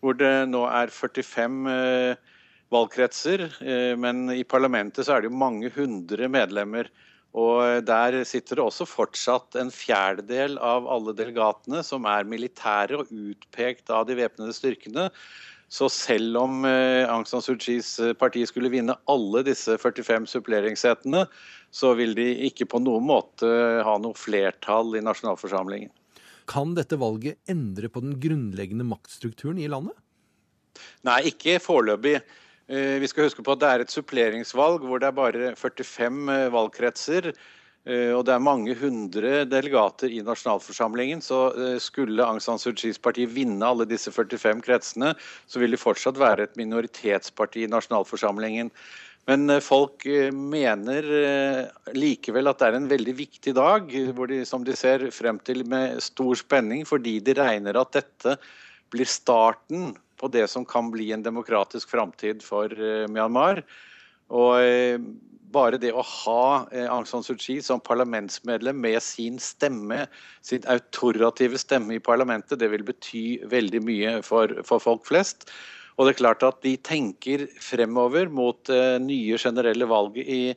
[0.05, 2.35] Hvor det nå er 45 eh,
[2.75, 6.91] valgkretser, eh, men i parlamentet så er det jo mange hundre medlemmer.
[7.35, 13.11] Og Der sitter det også fortsatt en fjerdedel av alle delegatene som er militære og
[13.11, 15.09] utpekt av de væpnede styrkene.
[15.75, 20.29] Så selv om eh, Aung San Suu Kyis eh, parti skulle vinne alle disse 45
[20.31, 21.25] suppleringssetene,
[21.75, 23.49] så vil de ikke på noen måte
[23.83, 25.91] ha noe flertall i nasjonalforsamlingen.
[26.47, 29.97] Kan dette valget endre på den grunnleggende maktstrukturen i landet?
[31.07, 32.21] Nei, ikke foreløpig.
[32.71, 36.39] Eh, vi skal huske på at det er et suppleringsvalg hvor det er bare 45
[36.55, 37.33] valgkretser.
[37.85, 41.21] Eh, og det er mange hundre delegater i nasjonalforsamlingen.
[41.25, 45.13] Så eh, skulle Aung San Suu Kyis parti vinne alle disse 45 kretsene,
[45.47, 48.71] så vil de fortsatt være et minoritetsparti i nasjonalforsamlingen.
[49.29, 51.11] Men eh, folk mener
[51.97, 55.67] likevel at det er en veldig viktig dag, hvor de, som de ser frem til
[55.69, 58.39] med stor spenning, fordi de regner at dette
[58.95, 62.71] blir starten på det som kan bli en demokratisk framtid for
[63.11, 63.61] Myanmar.
[64.33, 64.61] Og
[65.55, 70.05] bare det å ha eh, Aung San Suu Kyi som parlamentsmedlem med sin stemme,
[70.45, 75.49] sin autorative stemme i parlamentet, det vil bety veldig mye for, for folk flest.
[75.95, 80.57] Og det er klart at de tenker fremover mot uh, nye generelle valg i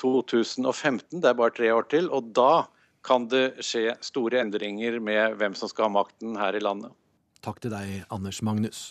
[0.00, 1.20] 2015.
[1.20, 2.08] Det er bare tre år til.
[2.08, 2.64] Og da
[3.04, 6.94] kan det skje store endringer med hvem som skal ha makten her i landet.
[7.44, 8.88] Takk til deg, Anders Magnus.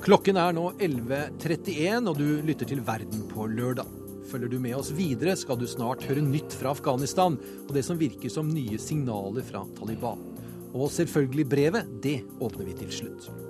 [0.00, 3.88] Klokken er nå 11.31, og du lytter til Verden på lørdag.
[4.30, 7.36] Følger du med oss videre, skal du snart høre nytt fra Afghanistan
[7.66, 10.24] og det som virker som nye signaler fra Taliban.
[10.72, 11.94] Og selvfølgelig brevet.
[12.00, 13.49] Det åpner vi til slutt.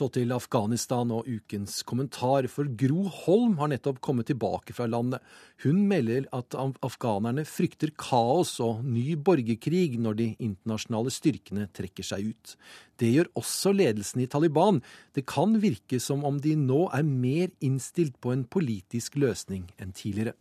[0.00, 5.20] Så til Afghanistan og ukens kommentar, for Gro Holm har nettopp kommet tilbake fra landet.
[5.60, 12.30] Hun melder at afghanerne frykter kaos og ny borgerkrig når de internasjonale styrkene trekker seg
[12.32, 12.54] ut.
[12.96, 14.80] Det gjør også ledelsen i Taliban.
[15.12, 19.92] Det kan virke som om de nå er mer innstilt på en politisk løsning enn
[19.92, 20.32] tidligere.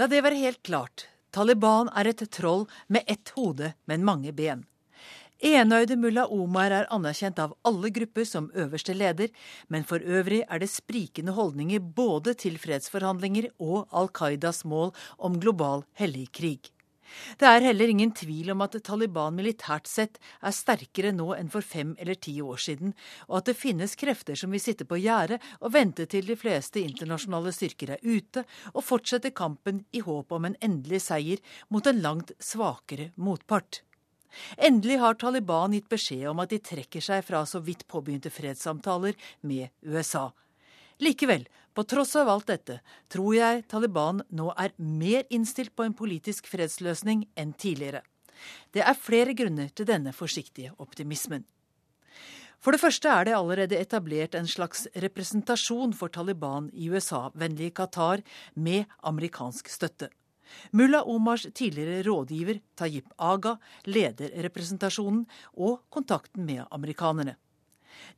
[0.00, 1.10] La det være helt klart.
[1.36, 4.64] Taliban er et troll med ett hode, men mange ben.
[5.42, 9.32] Enøyde mulla Omar er anerkjent av alle grupper som øverste leder,
[9.66, 15.40] men for øvrig er det sprikende holdninger både til fredsforhandlinger og Al Qaidas mål om
[15.42, 16.70] global hellig krig.
[17.42, 21.66] Det er heller ingen tvil om at Taliban militært sett er sterkere nå enn for
[21.66, 22.94] fem eller ti år siden,
[23.26, 26.80] og at det finnes krefter som vil sitte på gjerdet og vente til de fleste
[26.80, 32.04] internasjonale styrker er ute, og fortsette kampen i håp om en endelig seier mot en
[32.06, 33.82] langt svakere motpart.
[34.56, 39.18] Endelig har Taliban gitt beskjed om at de trekker seg fra så vidt påbegynte fredssamtaler
[39.40, 40.30] med USA.
[41.02, 42.78] Likevel, på tross av alt dette,
[43.12, 48.02] tror jeg Taliban nå er mer innstilt på en politisk fredsløsning enn tidligere.
[48.74, 51.44] Det er flere grunner til denne forsiktige optimismen.
[52.62, 58.22] For det første er det allerede etablert en slags representasjon for Taliban i USA-vennlige Qatar
[58.54, 60.12] med amerikansk støtte.
[60.72, 65.24] Mulla Omars tidligere rådgiver Tayyip Aga leder representasjonen
[65.56, 67.36] og kontakten med amerikanerne.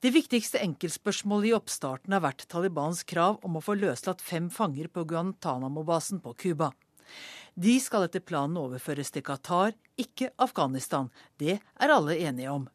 [0.01, 4.91] Det viktigste enkeltspørsmålet i oppstarten har vært Talibans krav om å få løslatt fem fanger
[4.93, 6.73] på Guantánamo-basen på Cuba.
[7.55, 11.11] De skal etter planen overføres til Qatar, ikke Afghanistan.
[11.39, 12.67] Det er alle enige om.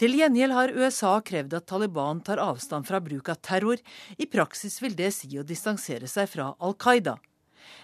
[0.00, 3.78] Til gjengjeld har USA krevd at Taliban tar avstand fra bruk av terror.
[4.18, 7.18] I praksis vil det si å distansere seg fra Al Qaida.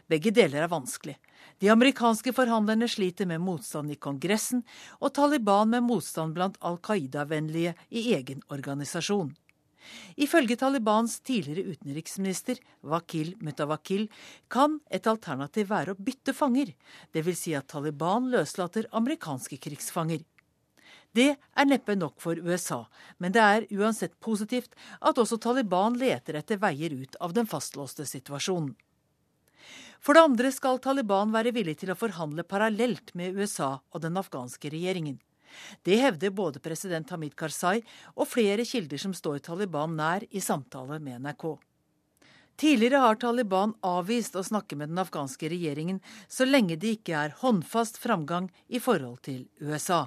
[0.06, 1.16] Begge deler er vanskelig.
[1.58, 4.62] De amerikanske forhandlerne sliter med motstand i Kongressen,
[5.00, 9.32] og Taliban med motstand blant Al Qaida-vennlige i egen organisasjon.
[10.18, 14.08] Ifølge Talibans tidligere utenriksminister Wakil Mutawakil
[14.50, 16.72] kan et alternativ være å bytte fanger,
[17.14, 17.42] dvs.
[17.42, 20.24] Si at Taliban løslater amerikanske krigsfanger.
[21.16, 22.82] Det er neppe nok for USA,
[23.18, 28.04] men det er uansett positivt at også Taliban leter etter veier ut av den fastlåste
[28.04, 28.74] situasjonen.
[30.00, 34.18] For det andre skal Taliban være villig til å forhandle parallelt med USA og den
[34.20, 35.18] afghanske regjeringen.
[35.82, 37.80] Det hevder både president Hamid Karzai
[38.14, 41.54] og flere kilder som står Taliban nær i samtale med NRK.
[42.56, 47.34] Tidligere har Taliban avvist å snakke med den afghanske regjeringen så lenge det ikke er
[47.42, 50.06] håndfast framgang i forhold til USA.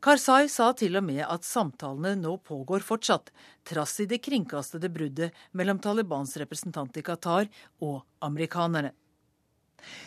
[0.00, 3.26] Karzai sa til og med at samtalene nå pågår fortsatt,
[3.68, 7.50] trass i det kringkastede bruddet mellom Talibans representant i Qatar
[7.84, 8.94] og amerikanerne.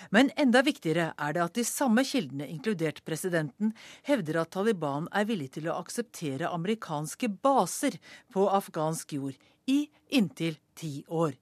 [0.10, 3.76] Men enda viktigere er det at de samme kildene, inkludert presidenten,
[4.10, 7.98] hevder at Taliban er villig til å akseptere amerikanske baser
[8.34, 9.38] på afghansk jord
[9.70, 9.80] i
[10.10, 11.38] inntil ti år.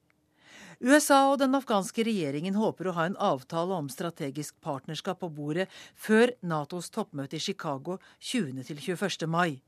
[0.82, 5.68] USA og den afghanske regjeringen håper å ha en avtale om strategisk partnerskap på bordet
[5.94, 9.28] før Natos toppmøte i Chicago 20.-21.
[9.30, 9.62] mai.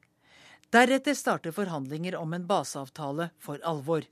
[0.74, 4.03] Deretter starter forhandlinger om en baseavtale for alvor.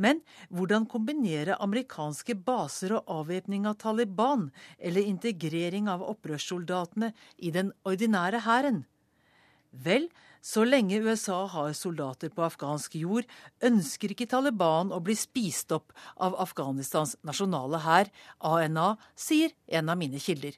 [0.00, 4.48] Men hvordan kombinere amerikanske baser og avvæpning av Taliban,
[4.78, 8.86] eller integrering av opprørssoldatene i den ordinære hæren?
[9.84, 10.08] Vel,
[10.46, 13.26] så lenge USA har soldater på afghansk jord,
[13.66, 15.90] ønsker ikke Taliban å bli spist opp
[16.22, 20.54] av Afghanistans nasjonale hær, ANA, sier en av mine kilder.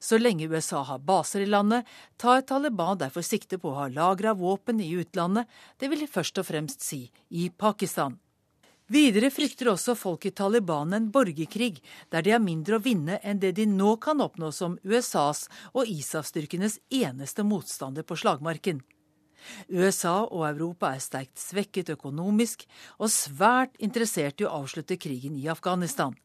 [0.00, 1.84] Så lenge USA har baser i landet,
[2.16, 5.44] tar Taliban derfor sikte på å ha lagre av våpen i utlandet,
[5.76, 8.16] det vil først og fremst si i Pakistan.
[8.88, 13.44] Videre frykter også folk i Taliban en borgerkrig, der de har mindre å vinne enn
[13.44, 18.80] det de nå kan oppnå som USAs og ISAF-styrkenes eneste motstander på slagmarken.
[19.68, 22.66] USA og Europa er sterkt svekket økonomisk
[22.98, 26.16] og svært interessert i å avslutte krigen i Afghanistan.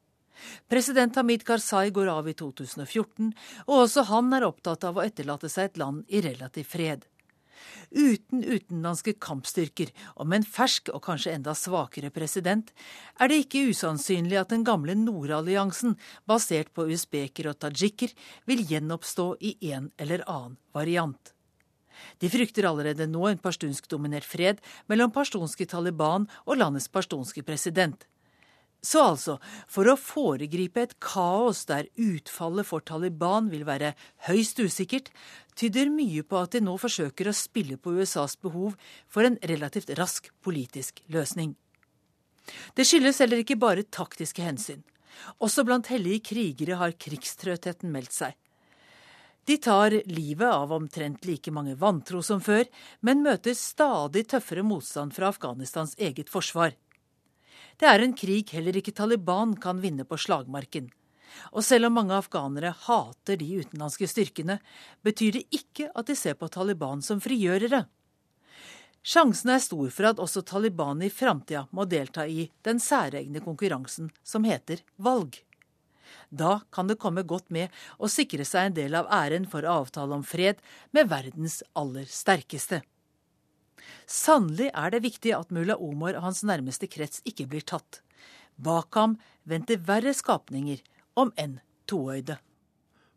[0.71, 3.32] President Hamid Karzai går av i 2014,
[3.67, 7.06] og også han er opptatt av å etterlate seg et land i relativ fred.
[7.91, 12.71] Uten utenlandske kampstyrker og med en fersk og kanskje enda svakere president,
[13.19, 18.15] er det ikke usannsynlig at den gamle Nordalliansen, basert på usbeker og tadsjiker,
[18.50, 21.36] vil gjenoppstå i en eller annen variant.
[22.22, 24.62] De frykter allerede nå en pashtunsk-dominert fred
[24.92, 28.08] mellom pashtunske Taliban og landets pashtunske president.
[28.82, 29.36] Så altså,
[29.70, 33.94] for å foregripe et kaos der utfallet for Taliban vil være
[34.26, 35.12] høyst usikkert,
[35.54, 38.74] tyder mye på at de nå forsøker å spille på USAs behov
[39.06, 41.54] for en relativt rask politisk løsning.
[42.74, 44.82] Det skyldes heller ikke bare taktiske hensyn.
[45.38, 48.34] Også blant hellige krigere har krigstrøttheten meldt seg.
[49.45, 52.67] De tar livet av omtrent like mange vantro som før,
[53.01, 56.75] men møter stadig tøffere motstand fra Afghanistans eget forsvar.
[57.82, 60.91] Det er en krig heller ikke Taliban kan vinne på slagmarken.
[61.56, 64.60] Og selv om mange afghanere hater de utenlandske styrkene,
[65.01, 67.86] betyr det ikke at de ser på Taliban som frigjørere.
[69.01, 74.12] Sjansen er stor for at også Taliban i framtida må delta i den særegne konkurransen
[74.21, 75.39] som heter valg.
[76.30, 80.17] Da kan det komme godt med å sikre seg en del av æren for avtale
[80.17, 80.62] om fred
[80.95, 82.82] med verdens aller sterkeste.
[84.06, 88.02] Sannelig er det viktig at mulla Omar og hans nærmeste krets ikke blir tatt.
[88.62, 90.82] Bak ham venter verre skapninger,
[91.17, 92.38] om enn toøyde.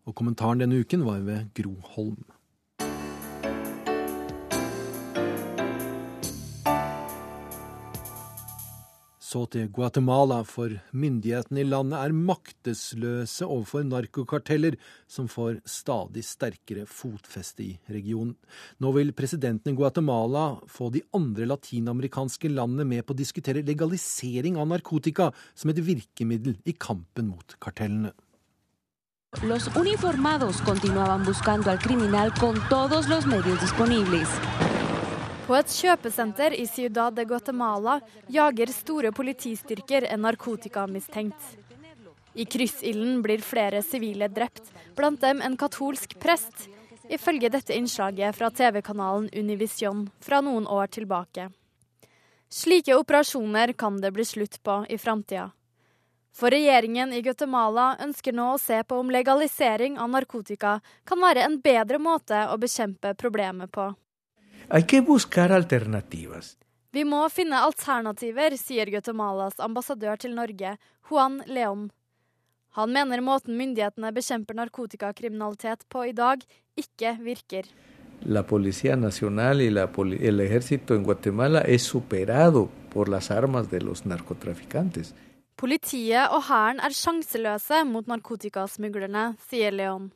[0.05, 2.25] Og kommentaren denne uken var ved Gro Holm.
[9.35, 14.77] Så til Guatemala, for myndighetene i landet er maktesløse overfor narkokarteller
[15.11, 18.37] som får stadig sterkere fotfeste i regionen.
[18.79, 24.55] Nå vil presidenten i Guatemala få de andre latinamerikanske landene med på å diskutere legalisering
[24.55, 28.15] av narkotika som et virkemiddel i kampen mot kartellene.
[29.43, 34.31] Los uniformados continuaban buscando al criminal con todos los medios disponibles.
[35.45, 37.99] På et kjøpesenter i Ciudad de Guatemala
[38.33, 41.49] jager store politistyrker en narkotikamistenkt.
[42.33, 46.65] I kryssilden blir flere sivile drept, blant dem en katolsk prest,
[47.13, 51.51] ifølge dette innslaget fra TV-kanalen Univision fra noen år tilbake.
[52.49, 55.51] Slike operasjoner kan det bli slutt på i framtida.
[56.33, 61.45] For regjeringen i Guatemala ønsker nå å se på om legalisering av narkotika kan være
[61.45, 63.93] en bedre måte å bekjempe problemet på.
[66.95, 70.77] Vi må finne alternativer, sier Guatemalas ambassadør til Norge,
[71.11, 71.91] Juan Leon.
[72.75, 76.43] Han mener måten myndighetene bekjemper narkotikakriminalitet på i dag,
[76.77, 77.69] ikke virker.
[78.27, 79.91] La Policía Nacional y la,
[80.21, 85.15] el ejército en Guatemala es superado por las armas de los narcotraficantes.
[85.57, 90.11] Politiet og hæren er sjanseløse mot narkotikasmuglerne, sier Leon.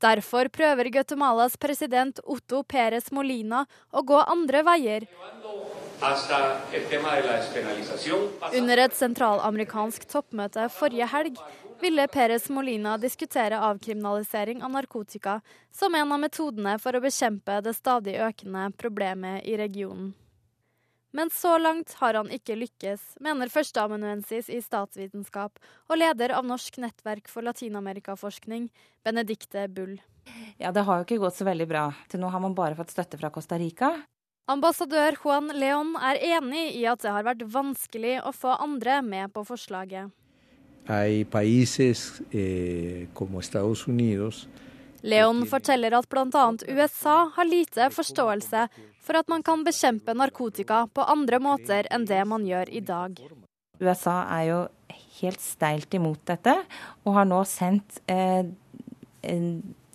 [0.00, 5.06] Derfor prøver Guatemalas president Otto Perez Molina å gå andre veier.
[8.52, 11.40] Under et sentralamerikansk toppmøte forrige helg
[11.80, 15.40] ville Perez Molina diskutere avkriminalisering av narkotika
[15.72, 20.12] som en av metodene for å bekjempe det stadig økende problemet i regionen.
[21.16, 25.56] Men så langt har han ikke lykkes, mener førsteamanuensis i statsvitenskap
[25.88, 28.66] og leder av Norsk nettverk for latinamerikaforskning,
[29.06, 29.94] Benedicte Bull.
[30.60, 31.86] Ja, Det har jo ikke gått så veldig bra.
[32.12, 33.94] Til nå har man bare fått støtte fra Costa Rica.
[34.46, 39.32] Ambassadør Juan Leon er enig i at det har vært vanskelig å få andre med
[39.32, 40.12] på forslaget.
[40.86, 44.44] Hay países eh, como Estados Unidos
[45.02, 46.44] Leon forteller at bl.a.
[46.68, 48.66] USA har lite forståelse
[49.04, 53.20] for at man kan bekjempe narkotika på andre måter enn det man gjør i dag.
[53.80, 54.60] USA er jo
[55.20, 56.54] helt steilt imot dette,
[57.04, 58.48] og har nå sendt eh,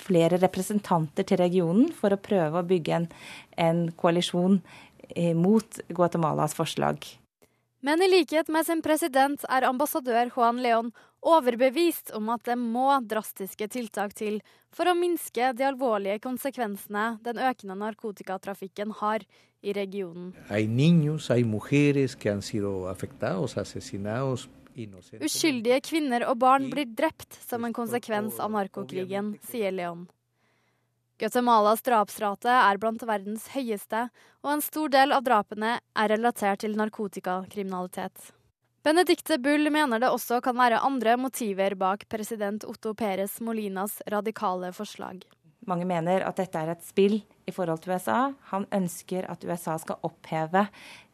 [0.02, 3.10] flere representanter til regionen for å prøve å bygge en,
[3.58, 4.60] en koalisjon
[5.16, 7.04] eh, mot Guatemalas forslag.
[7.82, 12.94] Men i likhet med sin president er ambassadør Juan Leon overbevist om at det må
[13.10, 14.38] drastiske tiltak til
[14.74, 19.26] for å minske de alvorlige konsekvensene den økende narkotikatrafikken har
[19.62, 20.32] i regionen.
[25.22, 30.06] Uskyldige kvinner og barn blir drept som en konsekvens av narkokrigen, sier Leon.
[31.22, 34.08] Guatemalas drapsrate er blant verdens høyeste,
[34.42, 38.32] og en stor del av drapene er relatert til narkotikakriminalitet.
[38.82, 44.72] Benedicte Bull mener det også kan være andre motiver bak president Otto Peres Molinas radikale
[44.74, 45.22] forslag.
[45.70, 48.32] Mange mener at dette er et spill i forhold til USA.
[48.50, 50.66] Han ønsker at USA skal oppheve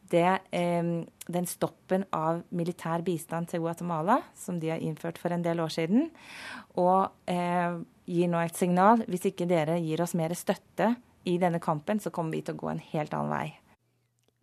[0.08, 5.44] det, eh, den stoppen av militær bistand til Guatemala som de har innført for en
[5.44, 6.08] del år siden.
[6.80, 7.76] Og eh,
[8.08, 9.04] gir nå et signal.
[9.08, 10.94] Hvis ikke dere gir oss mer støtte
[11.28, 13.48] i denne kampen, så kommer vi til å gå en helt annen vei.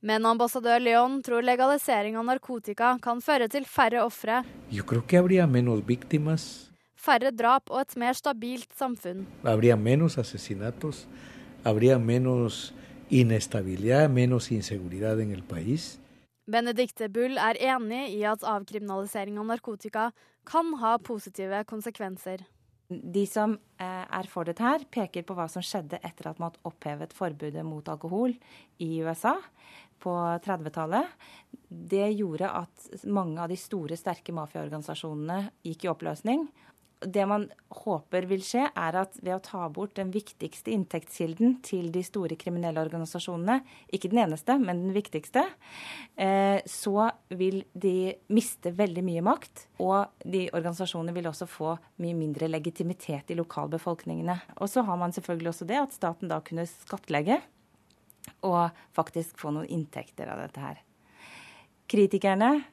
[0.06, 4.44] Men ambassadør Leon tror legalisering av narkotika kan føre til færre ofre.
[7.06, 9.26] Færre drap og et mer stabilt samfunn.
[16.46, 20.12] Benedicte Bull er enig i at avkriminalisering av narkotika
[20.46, 22.46] kan ha positive konsekvenser.
[22.88, 26.54] De som eh, er for dette her, peker på hva som skjedde etter at man
[26.70, 28.36] opphevet forbudet mot alkohol
[28.84, 29.34] i USA
[30.04, 30.14] på
[30.46, 31.10] 30-tallet.
[31.66, 36.46] Det gjorde at mange av de store, sterke mafiaorganisasjonene gikk i oppløsning
[37.06, 37.46] det man
[37.84, 42.38] håper vil skje, er at ved å ta bort den viktigste inntektskilden til de store
[42.40, 43.60] kriminelle organisasjonene,
[43.94, 45.46] ikke den eneste, men den viktigste,
[46.16, 49.68] eh, så vil de miste veldig mye makt.
[49.84, 54.40] Og de organisasjonene vil også få mye mindre legitimitet i lokalbefolkningene.
[54.60, 57.42] Og så har man selvfølgelig også det at staten da kunne skattlegge
[58.46, 60.82] og faktisk få noen inntekter av dette her.
[61.86, 62.64] Kritikerne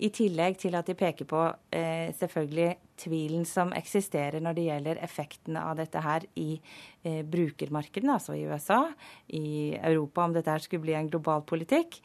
[0.00, 1.40] i tillegg til at de peker på
[1.76, 2.70] eh, selvfølgelig
[3.00, 8.46] tvilen som eksisterer når det gjelder effektene av dette her i eh, brukermarkedene, altså i
[8.48, 8.80] USA,
[9.36, 12.00] i Europa, om dette her skulle bli en global politikk.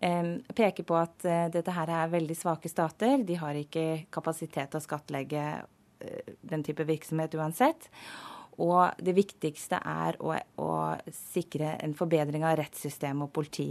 [0.00, 3.24] Eh, peker på at eh, dette her er veldig svake stater.
[3.24, 7.90] De har ikke kapasitet til å skattlegge eh, den type virksomhet uansett.
[8.58, 10.72] Og det viktigste er å, å
[11.14, 13.70] sikre en forbedring av rettssystem og politi.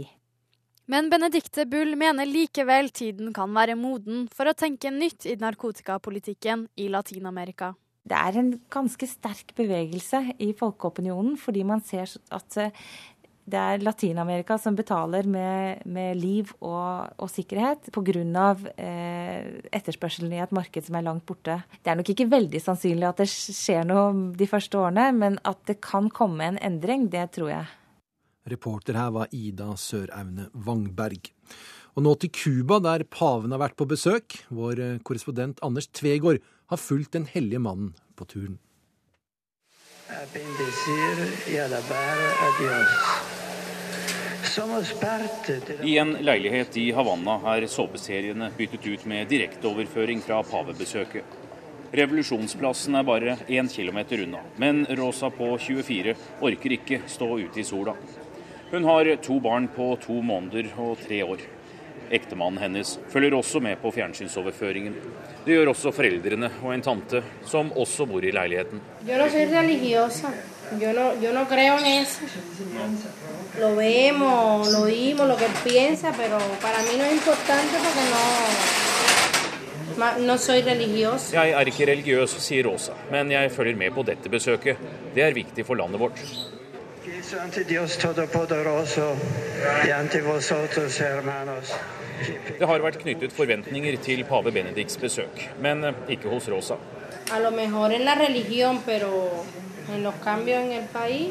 [0.88, 6.64] Men Benedicte Bull mener likevel tiden kan være moden for å tenke nytt i narkotikapolitikken
[6.80, 7.74] i Latin-Amerika.
[8.08, 12.88] Det er en ganske sterk bevegelse i folkeopinionen, fordi man ser at eh,
[13.48, 18.48] det er Latin-Amerika som betaler med, med liv og, og sikkerhet pga.
[18.80, 21.58] Eh, etterspørselen i et marked som er langt borte.
[21.82, 25.60] Det er nok ikke veldig sannsynlig at det skjer noe de første årene, men at
[25.68, 27.68] det kan komme en endring, det tror jeg.
[28.50, 31.30] Reporter her var Ida Søraune Wangberg.
[31.98, 34.38] Og nå til Cuba, der paven har vært på besøk.
[34.54, 36.38] Vår eh, korrespondent Anders Tvegård
[36.70, 38.58] har fulgt den hellige mannen på turen.
[45.82, 51.36] I en leilighet i Havanna er såpeseriene byttet ut med direkteoverføring fra pavebesøket.
[51.92, 57.64] Revolusjonsplassen er bare én kilometer unna, men Rosa på 24 orker ikke stå ute i
[57.64, 57.94] sola.
[58.70, 61.40] Hun har to barn på to måneder og tre år.
[62.12, 64.94] Ektemannen hennes følger også med på fjernsynsoverføringen.
[65.44, 68.80] Det gjør også foreldrene og en tante, som også bor i leiligheten.
[69.08, 70.32] Yo no soy religiosa.
[70.80, 72.28] Yo no, yo no creo en eso.
[73.60, 78.04] Lo vemos, lo oímos, lo que piensa, pero para mí no es importante porque
[79.96, 81.36] no, no soy religiosa.
[81.40, 84.76] Jeg er ikke religiøs, sier Rosa, men jeg følger med på dette besøket.
[85.14, 86.57] Det er viktig for landet vårt.
[92.58, 96.76] Det har vært knyttet forventninger til pave Benedikts besøk, men eh, ikke hos Rosa.
[97.30, 99.44] A lo mejor en la religión, pero
[99.92, 101.28] en los cambios en el país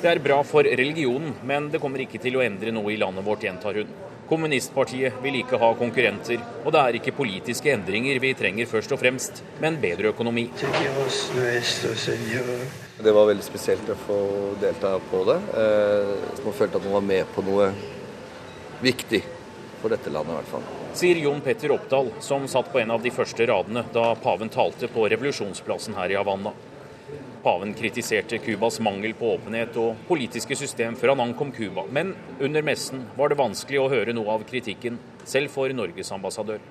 [0.00, 3.24] Det er bra for religionen, men det kommer ikke til å endre noe i landet
[3.26, 3.92] vårt, gjentar hun.
[4.24, 9.00] Kommunistpartiet vil ikke ha konkurrenter, og det er ikke politiske endringer vi trenger først og
[9.02, 10.46] fremst, men bedre økonomi.
[13.04, 14.18] Det var veldig spesielt å få
[14.62, 15.38] delta på det.
[15.60, 17.68] Eh, Man følte at man var med på noe
[18.80, 19.20] viktig
[19.82, 20.64] for dette landet, i hvert fall.
[20.96, 24.88] Sier Jon Petter Oppdal, som satt på en av de første radene da paven talte
[24.88, 26.54] på revolusjonsplassen her i Havanna.
[27.44, 32.64] Paven kritiserte Cubas mangel på åpenhet og politiske system før han ankom Cuba, men under
[32.64, 34.96] messen var det vanskelig å høre noe av kritikken,
[35.28, 36.64] selv for Norges ambassadør.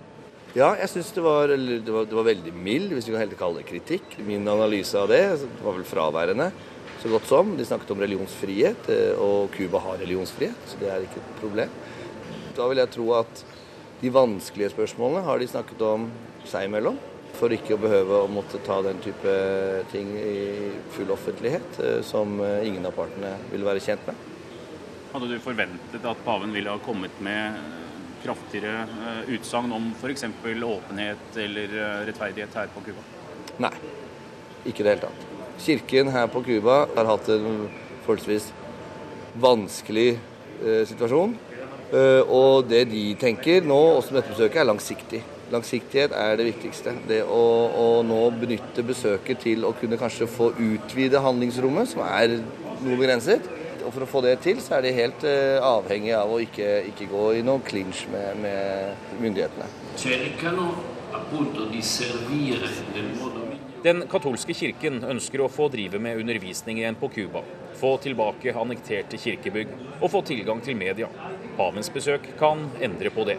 [0.58, 1.22] Ja, jeg syns det,
[1.54, 4.18] det, det var veldig mild, hvis vi kan heller kalle det kritikk.
[4.26, 5.24] Min analyse av det
[5.62, 6.52] var vel fraværende
[7.04, 7.56] så godt som.
[7.58, 11.74] De snakket om religionsfrihet, eh, og Cuba har religionsfrihet, så det er ikke et problem.
[12.58, 13.46] Da vil jeg tro at
[14.02, 16.10] de vanskelige spørsmålene har de snakket om
[16.50, 16.98] seg imellom.
[17.34, 19.34] For ikke å behøve å måtte ta den type
[19.92, 24.30] ting i full offentlighet, eh, som eh, ingen av partene vil være kjent med.
[25.14, 27.58] Hadde du forventet at paven ville ha kommet med
[28.24, 30.28] kraftigere eh, utsagn om f.eks.
[30.70, 31.78] åpenhet eller
[32.10, 33.06] rettferdighet her på Cuba?
[33.66, 33.74] Nei,
[34.66, 35.30] ikke i det hele tatt.
[35.64, 37.66] Kirken her på Cuba har hatt en
[38.06, 38.52] forholdsvis
[39.40, 41.36] vanskelig eh, situasjon.
[41.94, 45.22] Eh, og det de tenker nå, også med dette besøket, er langsiktig.
[45.52, 46.94] Langsiktighet er det viktigste.
[47.10, 47.42] Det å,
[47.76, 52.40] å nå benytte besøket til å kunne kanskje få utvide handlingsrommet, som er
[52.84, 53.50] noe begrenset.
[53.84, 56.70] Og for å få det til, så er de helt eh, avhengig av å ikke,
[56.94, 59.68] ikke gå i noen clinch med, med myndighetene.
[60.00, 60.72] cercano
[61.14, 63.44] appunto di servire nel modo
[63.84, 67.42] Den katolske kirken ønsker å få drive med undervisning igjen på Cuba,
[67.76, 71.10] få tilbake annekterte kirkebygg og få tilgang til media.
[71.58, 73.36] Pavens besøk kan endre på det.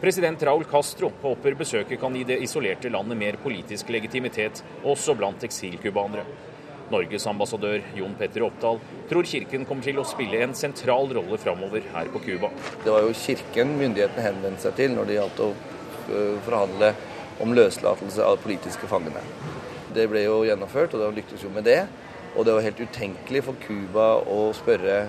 [0.00, 5.46] President Raúl Castro håper besøket kan gi det isolerte landet mer politisk legitimitet, også blant
[5.46, 6.26] eksilcubanere.
[6.92, 8.78] Norges ambassadør Jon Petter Oppdal
[9.10, 12.52] tror kirken kommer til å spille en sentral rolle framover her på Cuba.
[12.84, 16.92] Det var jo kirken myndighetene henvendte seg til når det gjaldt å øh, forhandle
[17.42, 19.24] om løslatelse av politiske fangene.
[19.96, 21.86] Det ble jo gjennomført, og det lyktes jo med det.
[22.36, 25.06] Og det var helt utenkelig for Cuba å spørre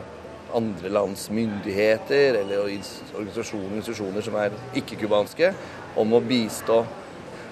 [0.58, 5.52] andre lands myndigheter eller organisasjoner, institusjoner som er ikke-cubanske,
[5.98, 6.84] om å bistå.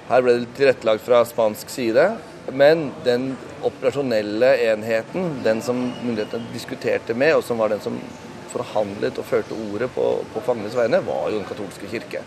[0.09, 2.09] Her ble det tilrettelagt fra spansk side,
[2.53, 3.31] men den
[3.65, 7.97] operasjonelle enheten, den som myndighetene diskuterte med, og som var den som
[8.53, 12.23] forhandlet og førte ordet på, på fangenes vegne, var jo den katolske kirke.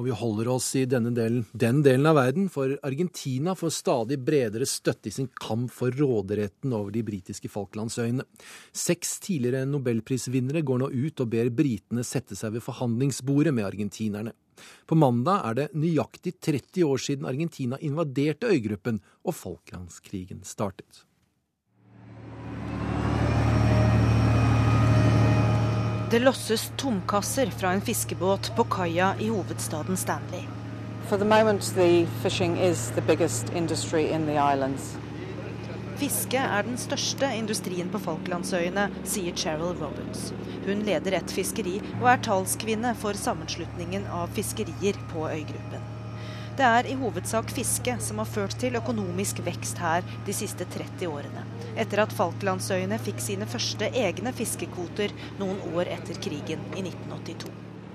[0.00, 4.16] Og vi holder oss i denne delen, den delen av verden, for Argentina får stadig
[4.24, 8.24] bredere støtte i sin kamp for råderetten over de britiske Falklandsøyene.
[8.72, 14.32] Seks tidligere nobelprisvinnere går nå ut og ber britene sette seg ved forhandlingsbordet med argentinerne.
[14.88, 21.04] På mandag er det nøyaktig 30 år siden Argentina invaderte øygruppen og Falklandskrigen startet.
[26.10, 30.42] Det losses tomkasser fra en fiskebåt på kaia i hovedstaden Stanley.
[31.06, 34.96] For the moment, the fishing is the biggest industry in the islands.
[36.00, 40.32] Fiske er den største industrien på Falklandsøyene, sier Cheryl Roberts.
[40.66, 45.69] Hun leder et fiskeri og er talskvinne for sammenslutningen av fiskerier på øygruppen.
[46.60, 51.06] Det er i hovedsak fiske som har ført til økonomisk vekst her de siste 30
[51.08, 51.44] årene,
[51.80, 57.48] etter at Falklandsøyene fikk sine første egne fiskekvoter noen år etter krigen i 1982.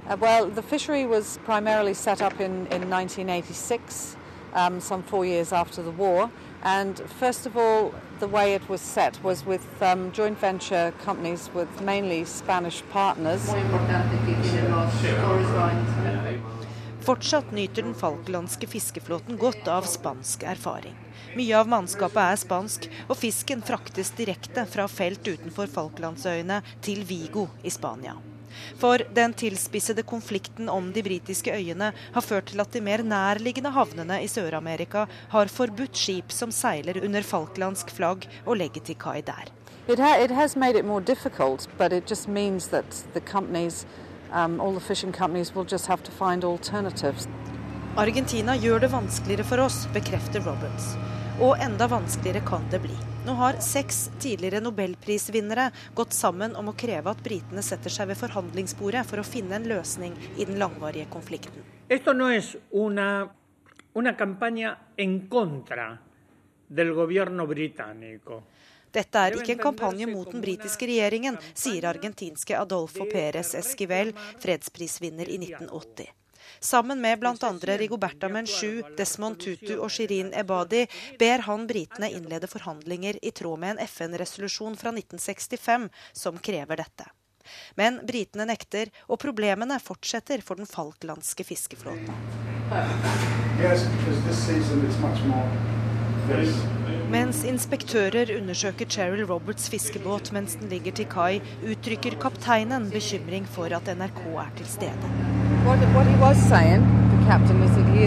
[0.09, 4.17] Uh, well, the fishery was primarily set up in, in 1986,
[4.55, 6.31] um, some four years after the war,
[6.65, 11.47] And first of all, the way it was set was with um, joint venture companies
[11.53, 13.47] with mainly Spanish partners.
[17.05, 20.95] Fortsatt nyter den falklandske fiskeflåten godt av spansk erfaring.
[21.37, 27.43] Mye av mannskapet er spansk, og fisken fraktes direkte fra felt utenfor Falklandsøyene til Vigo
[27.61, 28.15] i Spania.
[28.81, 33.69] For den tilspissede konflikten om de britiske øyene har ført til at de mer nærliggende
[33.75, 39.21] havnene i Sør-Amerika har forbudt skip som seiler under falklandsk flagg, og legger til kai
[39.21, 39.53] der.
[39.87, 40.31] It, ha it
[44.31, 47.27] um, all the fishing companies, will just have to find alternatives.
[47.97, 50.95] Argentina gjør det vanskeligere for oss, bekrefter Roberts.
[51.41, 52.95] Og enda vanskeligere kan det bli.
[53.25, 58.19] Nå har seks tidligere nobelprisvinnere gått sammen om å kreve at britene setter seg ved
[58.19, 61.63] forhandlingsbordet for å finne en løsning i den langvarige konflikten.
[61.89, 63.29] Esto no es una,
[63.93, 65.97] una campaña en contra
[66.67, 68.43] del gobierno británico.
[68.95, 75.27] Dette er ikke en kampanje mot den britiske regjeringen, sier argentinske Adolfo Pérez Esquivel, fredsprisvinner
[75.27, 76.13] i 1980.
[76.59, 77.51] Sammen med bl.a.
[77.77, 80.85] Rigoberta Menchu, Desmond Tutu og Shirin Ebadi
[81.19, 87.09] ber han britene innlede forhandlinger i tråd med en FN-resolusjon fra 1965 som krever dette.
[87.77, 92.09] Men britene nekter, og problemene fortsetter for den falklandske fiskeflåten.
[97.11, 101.41] Mens inspektører undersøker Cheryl Roberts fiskebåt mens den ligger til kai,
[101.71, 105.11] uttrykker kapteinen bekymring for at NRK er til stede.
[105.65, 106.81] What, what he was saying,
[107.13, 108.05] the captain, is that he.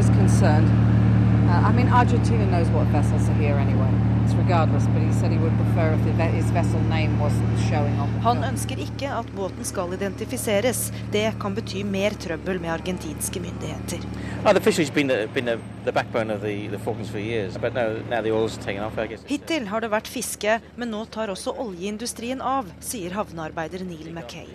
[1.48, 4.07] Uh, Argentina knows what vessels are here anyway.
[4.36, 8.08] Regardless, but he said he would prefer if the, his vessel name wasn't showing on.
[8.22, 10.92] Han ønsker ikke at båten skal identifiseres.
[11.12, 14.04] Det kan bety mer trøbbel med argentinske myndigheter.
[14.44, 17.58] Oh, the fishery's been the, been the, the backbone of the, the Falklands for years,
[17.58, 19.24] but now, now the oil's taken off, I guess.
[19.26, 24.48] Hittil har det vært fiske, men nå tar også oljeindustrien av, sier havnearbeider Neil Mackay.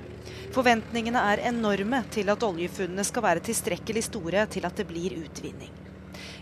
[0.53, 5.82] Forventningene er enorme til at oljefunnene skal være tilstrekkelig store til at det blir utvinning.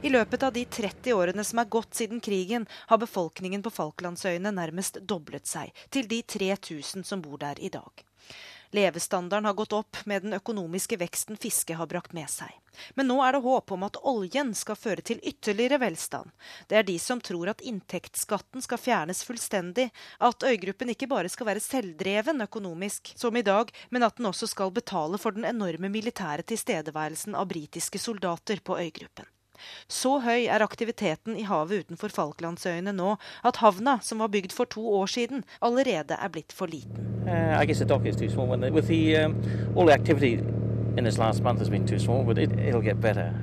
[0.03, 4.49] I løpet av de 30 årene som er gått siden krigen, har befolkningen på Falklandsøyene
[4.49, 8.01] nærmest doblet seg, til de 3000 som bor der i dag.
[8.73, 12.49] Levestandarden har gått opp med den økonomiske veksten fisket har brakt med seg.
[12.95, 16.31] Men nå er det håp om at oljen skal føre til ytterligere velstand.
[16.71, 21.51] Det er de som tror at inntektsskatten skal fjernes fullstendig, at øygruppen ikke bare skal
[21.51, 25.93] være selvdreven økonomisk, som i dag, men at den også skal betale for den enorme
[25.93, 29.29] militære tilstedeværelsen av britiske soldater på øygruppen.
[29.87, 33.15] Så høy er aktiviteten i havet utenfor Falklandsøyene nå
[33.47, 37.07] at havna, som var bygd for to år siden, allerede er blitt for liten.
[37.27, 38.47] Uh, I guess the dock is too small.
[38.47, 39.35] When the, with the um,
[39.75, 40.33] all the activity
[40.97, 43.33] in this last month has been too small, but it, it'll get better.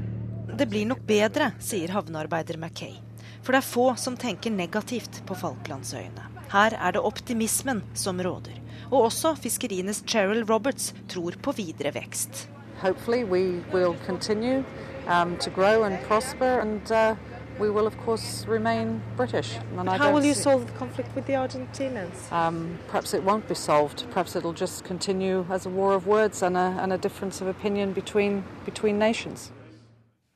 [0.59, 2.97] Det blir nok bedre, sier havnearbeider Mackay.
[3.43, 6.25] For det er få som tenker negativt på Falklandsøyene.
[6.51, 8.57] Her er det optimismen som råder.
[8.91, 12.49] Og også fiskerienes Cheryl Roberts tror på videre vekst.
[12.81, 14.65] Hopefully we will continue
[15.09, 17.15] um, to grow and prosper and uh,
[17.59, 19.59] we will of course remain British.
[19.77, 22.31] And How will you see- solve the conflict with the Argentinians?
[22.33, 24.05] Um, perhaps it won't be solved.
[24.11, 27.49] Perhaps it'll just continue as a war of words and a, and a difference of
[27.49, 29.53] opinion between, between nations.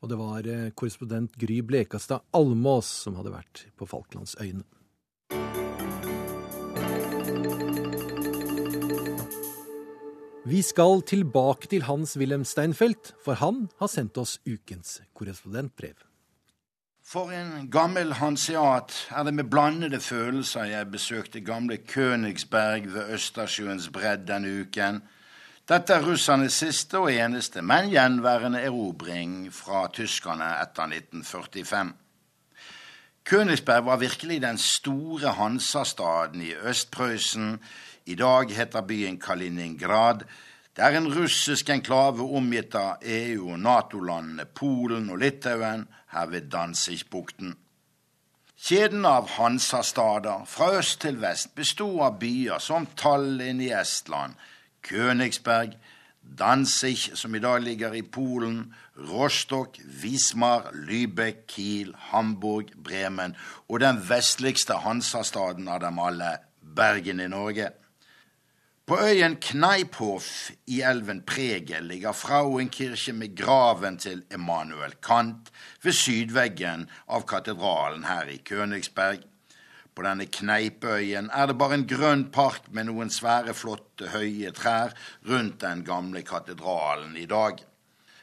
[0.02, 4.64] Og det var eh, korrespondent Gry Blekastad Almås som hadde vært på Falklandsøyene.
[10.44, 15.94] Vi skal tilbake til Hans-Wilhelm Steinfeld, for han har sendt oss ukens korrespondentbrev.
[17.06, 23.86] For en gammel hanseat er det med blandede følelser jeg besøkte gamle Königsberg ved Østersjøens
[23.94, 24.98] bredd denne uken.
[25.68, 31.92] Dette er russernes siste og eneste, men gjenværende erobring fra tyskerne etter 1945.
[33.30, 37.60] Königsberg var virkelig den store Hansastaden i Øst-Prøysen.
[38.06, 40.24] I dag heter byen Kaliningrad.
[40.76, 46.48] Det er en russisk enklave omgitt av EU- og Nato-landene Polen og Litauen, her ved
[46.50, 47.54] Danzigbukten.
[48.62, 54.34] Kjeden av Hansastader fra øst til vest bestod av byer som Tallinn i Estland,
[54.82, 55.76] Königsberg,
[56.22, 63.36] Danzig, som i dag ligger i Polen, Rostock, Wismar, Lübeck, Kiel, Hamburg, Bremen
[63.68, 67.72] og den vestligste Hansastaden av dem alle, Bergen i Norge.
[68.92, 75.48] På øyen Kneiphof i elven Prege ligger Frauenkirche med graven til Emanuel Kant
[75.82, 79.24] ved sydveggen av katedralen her i Königsberg.
[79.96, 84.92] På denne Kneipøyen er det bare en grønn park med noen svære, flotte, høye trær
[85.24, 87.64] rundt den gamle katedralen i dag.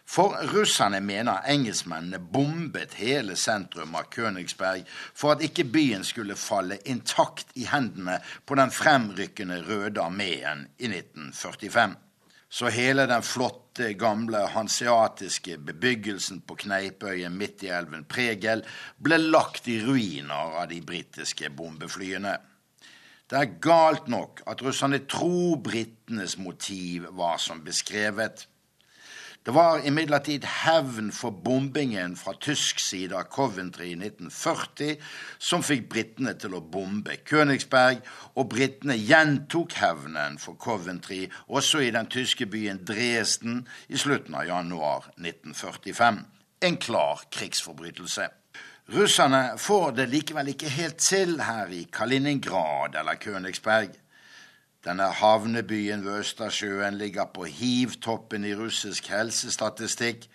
[0.09, 6.79] For russerne mener engelskmennene bombet hele sentrum av Königsberg for at ikke byen skulle falle
[6.89, 8.15] intakt i hendene
[8.49, 11.93] på den fremrykkende Røde armeen i 1945.
[12.49, 18.65] Så hele den flotte, gamle hanseatiske bebyggelsen på Kneipøyen midt i elven Pregel
[18.97, 22.33] ble lagt i ruiner av de britiske bombeflyene.
[23.29, 28.49] Det er galt nok at russerne tror britenes motiv var som beskrevet.
[29.49, 34.99] Det var imidlertid hevn for bombingen fra tysk side av Coventry i 1940
[35.41, 38.03] som fikk britene til å bombe Königsberg,
[38.37, 44.45] og britene gjentok hevnen for Coventry også i den tyske byen Dresden i slutten av
[44.51, 46.19] januar 1945.
[46.69, 48.27] En klar krigsforbrytelse.
[48.93, 53.97] Russerne får det likevel ikke helt til her i Kaliningrad eller Königsberg.
[54.85, 60.29] Denne havnebyen ved Østersjøen ligger på hivtoppen i russisk helsestatistikk.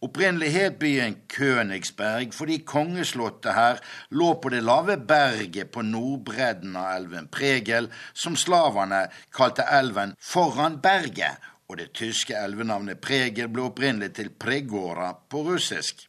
[0.00, 3.80] Opprinnelig het byen Königsberg fordi kongeslottet her
[4.14, 10.78] lå på det lave berget på nordbredden av elven Pregel, som slaverne kalte elven foran
[10.80, 16.06] berget, og det tyske elvenavnet Pregel ble opprinnelig til Pregora på russisk.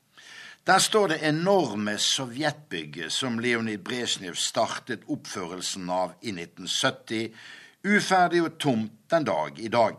[0.68, 7.34] Der står det enorme sovjetbygget som Leonid Brezjnev startet oppførelsen av i 1970,
[7.84, 9.98] uferdig og tomt den dag i dag.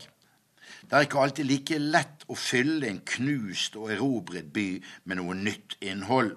[0.83, 4.67] Det er ikke alltid like lett å fylle en knust og erobret by
[5.05, 6.35] med noe nytt innhold.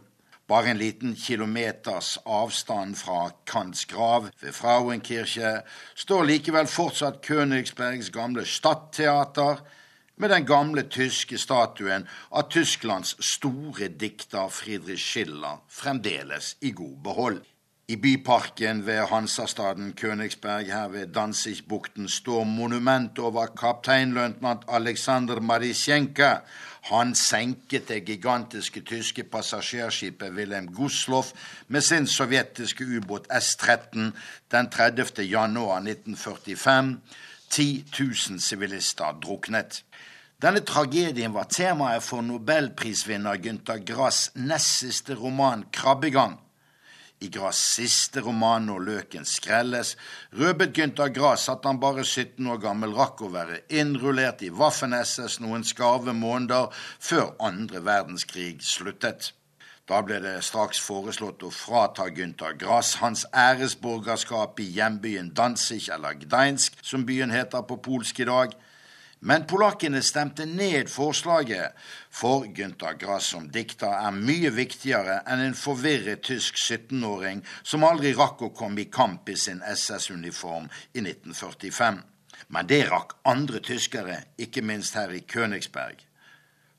[0.47, 5.55] Bare en liten kilometers avstand fra Kants grav ved Frauenkirche
[5.97, 9.63] står likevel fortsatt Königsbergs gamle stadteater
[10.21, 17.41] med den gamle tyske statuen av Tysklands store dikter Friedrich Schiller fremdeles i god behold.
[17.88, 26.39] I byparken ved Hansastaden Königsberg her ved Danzigbukten står monument over kapteinløytnant Aleksandr Marisjenka.
[26.89, 31.33] Han senket det gigantiske tyske passasjerskipet Wilhelm Gusloff
[31.67, 34.11] med sin sovjetiske ubåt S-13
[34.51, 35.21] den 30.
[35.29, 36.97] januar 1945.
[37.49, 39.83] 10 000 sivilister druknet.
[40.41, 46.44] Denne tragedien var temaet for nobelprisvinner Gunther Grass' nest siste roman 'Krabbegang'.
[47.22, 49.95] I Grass' siste roman 'Når løken skrelles'
[50.34, 55.39] røpet Gunther Grass at han bare 17 år gammel rakk å være innrullert i Waffen-SS
[55.39, 56.68] noen skarve måneder
[56.99, 59.32] før andre verdenskrig sluttet.
[59.88, 66.18] Da ble det straks foreslått å frata Gunther Grass hans æresborgerskap i hjembyen Danzig, eller
[66.20, 68.55] Gdeinsk, som byen heter på polsk i dag.
[69.26, 71.73] Men polakkene stemte ned forslaget,
[72.13, 78.11] for Gunther Grass som dikter er mye viktigere enn en forvirret tysk 17-åring som aldri
[78.13, 81.97] rakk å komme i kamp i sin SS-uniform i 1945.
[82.53, 86.05] Men det rakk andre tyskere, ikke minst her i Königsberg.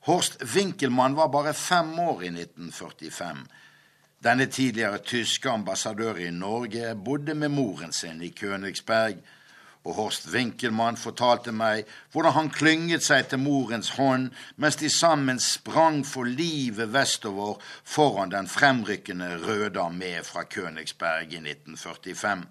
[0.07, 3.43] Horst Winkelmann var bare fem år i 1945.
[4.23, 9.19] Denne tidligere tyske ambassadør i Norge bodde med moren sin i Königsberg
[9.87, 15.39] og Horst Winkelmann fortalte meg hvordan han klynget seg til morens hånd mens de sammen
[15.39, 17.55] sprang for livet vestover
[17.87, 22.43] foran den fremrykkende Røde armé fra Königsberg i 1945.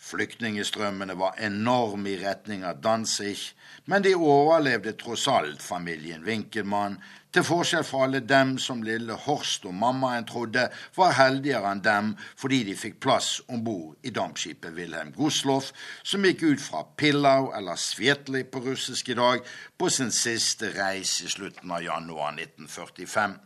[0.00, 3.36] Flyktningestrømmene var enorme i retning av Danzig,
[3.84, 6.96] men de overlevde tross alt familien Winkelmann,
[7.34, 10.66] til forskjell fra alle dem som lille Horst og mammaen trodde
[10.96, 15.70] var heldigere enn dem fordi de fikk plass om bord i dampskipet Wilhelm Gusloff,
[16.02, 19.46] som gikk ut fra Pillau, eller Svietli på russisk i dag,
[19.78, 23.38] på sin siste reis i slutten av januar 1945.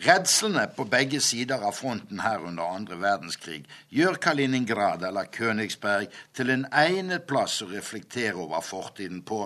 [0.00, 6.52] Redslene på begge sider av fronten her under andre verdenskrig gjør Kaliningrad eller Königsberg til
[6.54, 9.42] en egnet plass å reflektere over fortiden på.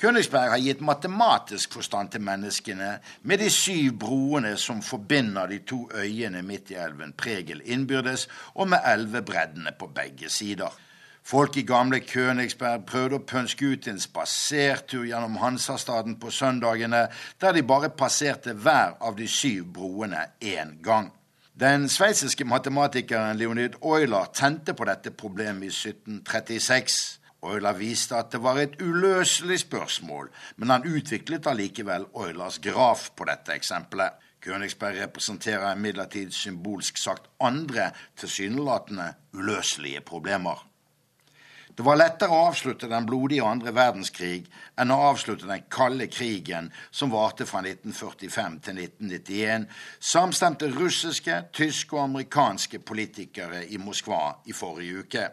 [0.00, 5.84] Königsberg har gitt matematisk forstand til menneskene med de syv broene som forbinder de to
[5.94, 10.74] øyene midt i elven Pregel innbyrdes, og med elvebreddene på begge sider.
[11.24, 17.06] Folk i gamle Königsberg prøvde å pønske ut en spasertur gjennom Hansastaden på søndagene,
[17.40, 21.12] der de bare passerte hver av de syv broene én gang.
[21.54, 27.20] Den sveitsiske matematikeren Leonid Euler tente på dette problemet i 1736.
[27.52, 33.26] Euler viste at det var et uløselig spørsmål, men han utviklet allikevel Eulers graf på
[33.28, 34.20] dette eksempelet.
[34.44, 37.90] Königsberg representerer imidlertid symbolsk sagt andre
[38.20, 40.60] tilsynelatende uløselige problemer.
[41.74, 44.44] Det var lettere å avslutte den blodige andre verdenskrig
[44.78, 49.64] enn å avslutte den kalde krigen som varte fra 1945 til 1991,
[49.98, 55.24] samstemte russiske, tyske og amerikanske politikere i Moskva i forrige uke.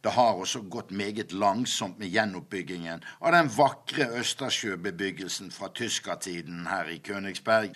[0.00, 6.88] Det har også gått meget langsomt med gjenoppbyggingen av den vakre østersjøbebyggelsen fra tyskertiden her
[6.88, 7.74] i Königsberg.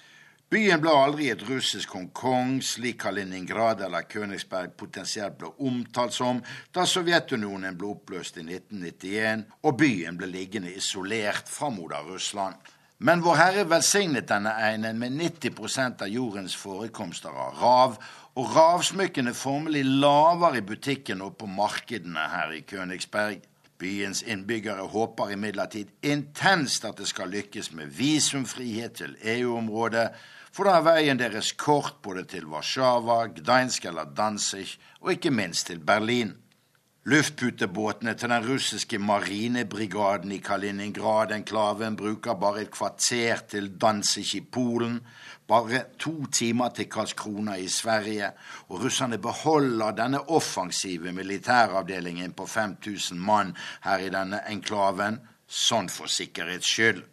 [0.49, 6.41] Byen ble aldri et russisk Hongkong, slik Kaliningrad eller Königsberg potensielt ble omtalt som
[6.73, 12.57] da Sovjetunionen ble oppløst i 1991 og byen ble liggende isolert fra moder Russland.
[13.05, 17.99] Men Vår Herre velsignet denne einen med 90% av jordens forekomster av rav,
[18.35, 23.45] og ravsmykkene formelig laver i butikken og på markedene her i Königsberg.
[23.79, 30.09] Byens innbyggere håper imidlertid intenst at det skal lykkes med visumfrihet til EU-området,
[30.55, 35.67] for da er veien deres kort både til Warszawa, Gdansk eller Danzig, og ikke minst
[35.67, 36.35] til Berlin.
[37.05, 45.03] Luftputebåtene til den russiske marinebrigaden i Kaliningrad-enklaven bruker bare et kvarter til Danzig i Polen,
[45.45, 48.31] bare to timer til Karlskrona i Sverige,
[48.69, 53.53] og russerne beholder denne offensive militæravdelingen på 5000 mann
[53.85, 57.05] her i denne enklaven, sånn for sikkerhets skyld.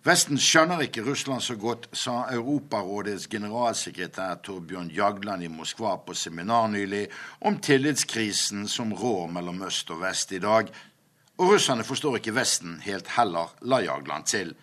[0.00, 6.70] Vesten skjønner ikke Russland så godt, sa Europarådets generalsekretær Torbjørn Jagland i Moskva på seminar
[6.72, 7.02] nylig
[7.44, 10.72] om tillitskrisen som rår mellom øst og vest i dag.
[11.36, 14.54] Og russerne forstår ikke Vesten helt heller, la Jagland til.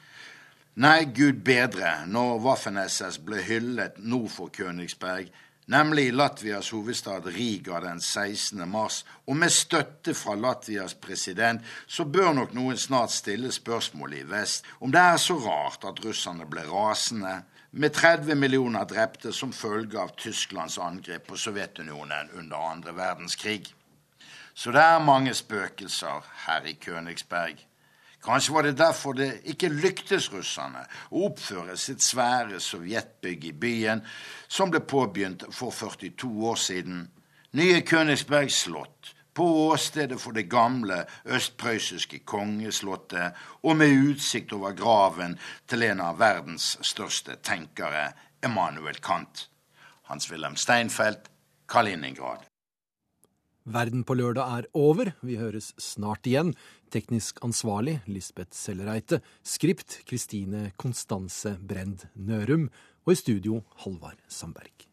[0.81, 5.29] Nei, gud bedre, når Waffen-SS ble hyllet nord for Königsberg,
[5.67, 8.69] nemlig i Latvias hovedstad Riga den 16.
[8.69, 14.29] mars, og med støtte fra Latvias president, så bør nok noen snart stille spørsmålet i
[14.31, 17.41] vest om det er så rart at russerne ble rasende,
[17.71, 23.67] med 30 millioner drepte som følge av Tysklands angrep på Sovjetunionen under andre verdenskrig.
[24.55, 27.66] Så det er mange spøkelser her i Königsberg.
[28.27, 30.81] Kanskje var det derfor det ikke lyktes russerne
[31.15, 34.01] å oppføre sitt svære sovjetbygg i byen,
[34.51, 37.05] som ble påbegynt for 42 år siden.
[37.55, 45.37] Nye Königsberg slott, på åstedet for det gamle østprøyssiske kongeslottet, og med utsikt over graven
[45.69, 48.09] til en av verdens største tenkere,
[48.43, 49.47] Emanuel Kant.
[50.11, 51.31] Hans-Wilhelm Steinfeld,
[51.69, 52.43] Kaliningrad.
[53.67, 55.09] Verden på lørdag er over.
[55.21, 56.53] Vi høres snart igjen.
[56.91, 59.21] Teknisk ansvarlig Lisbeth Sellereite.
[59.43, 62.69] Skript Kristine Konstanse Brend Nørum.
[63.05, 64.87] Og i studio Halvard Sandberg.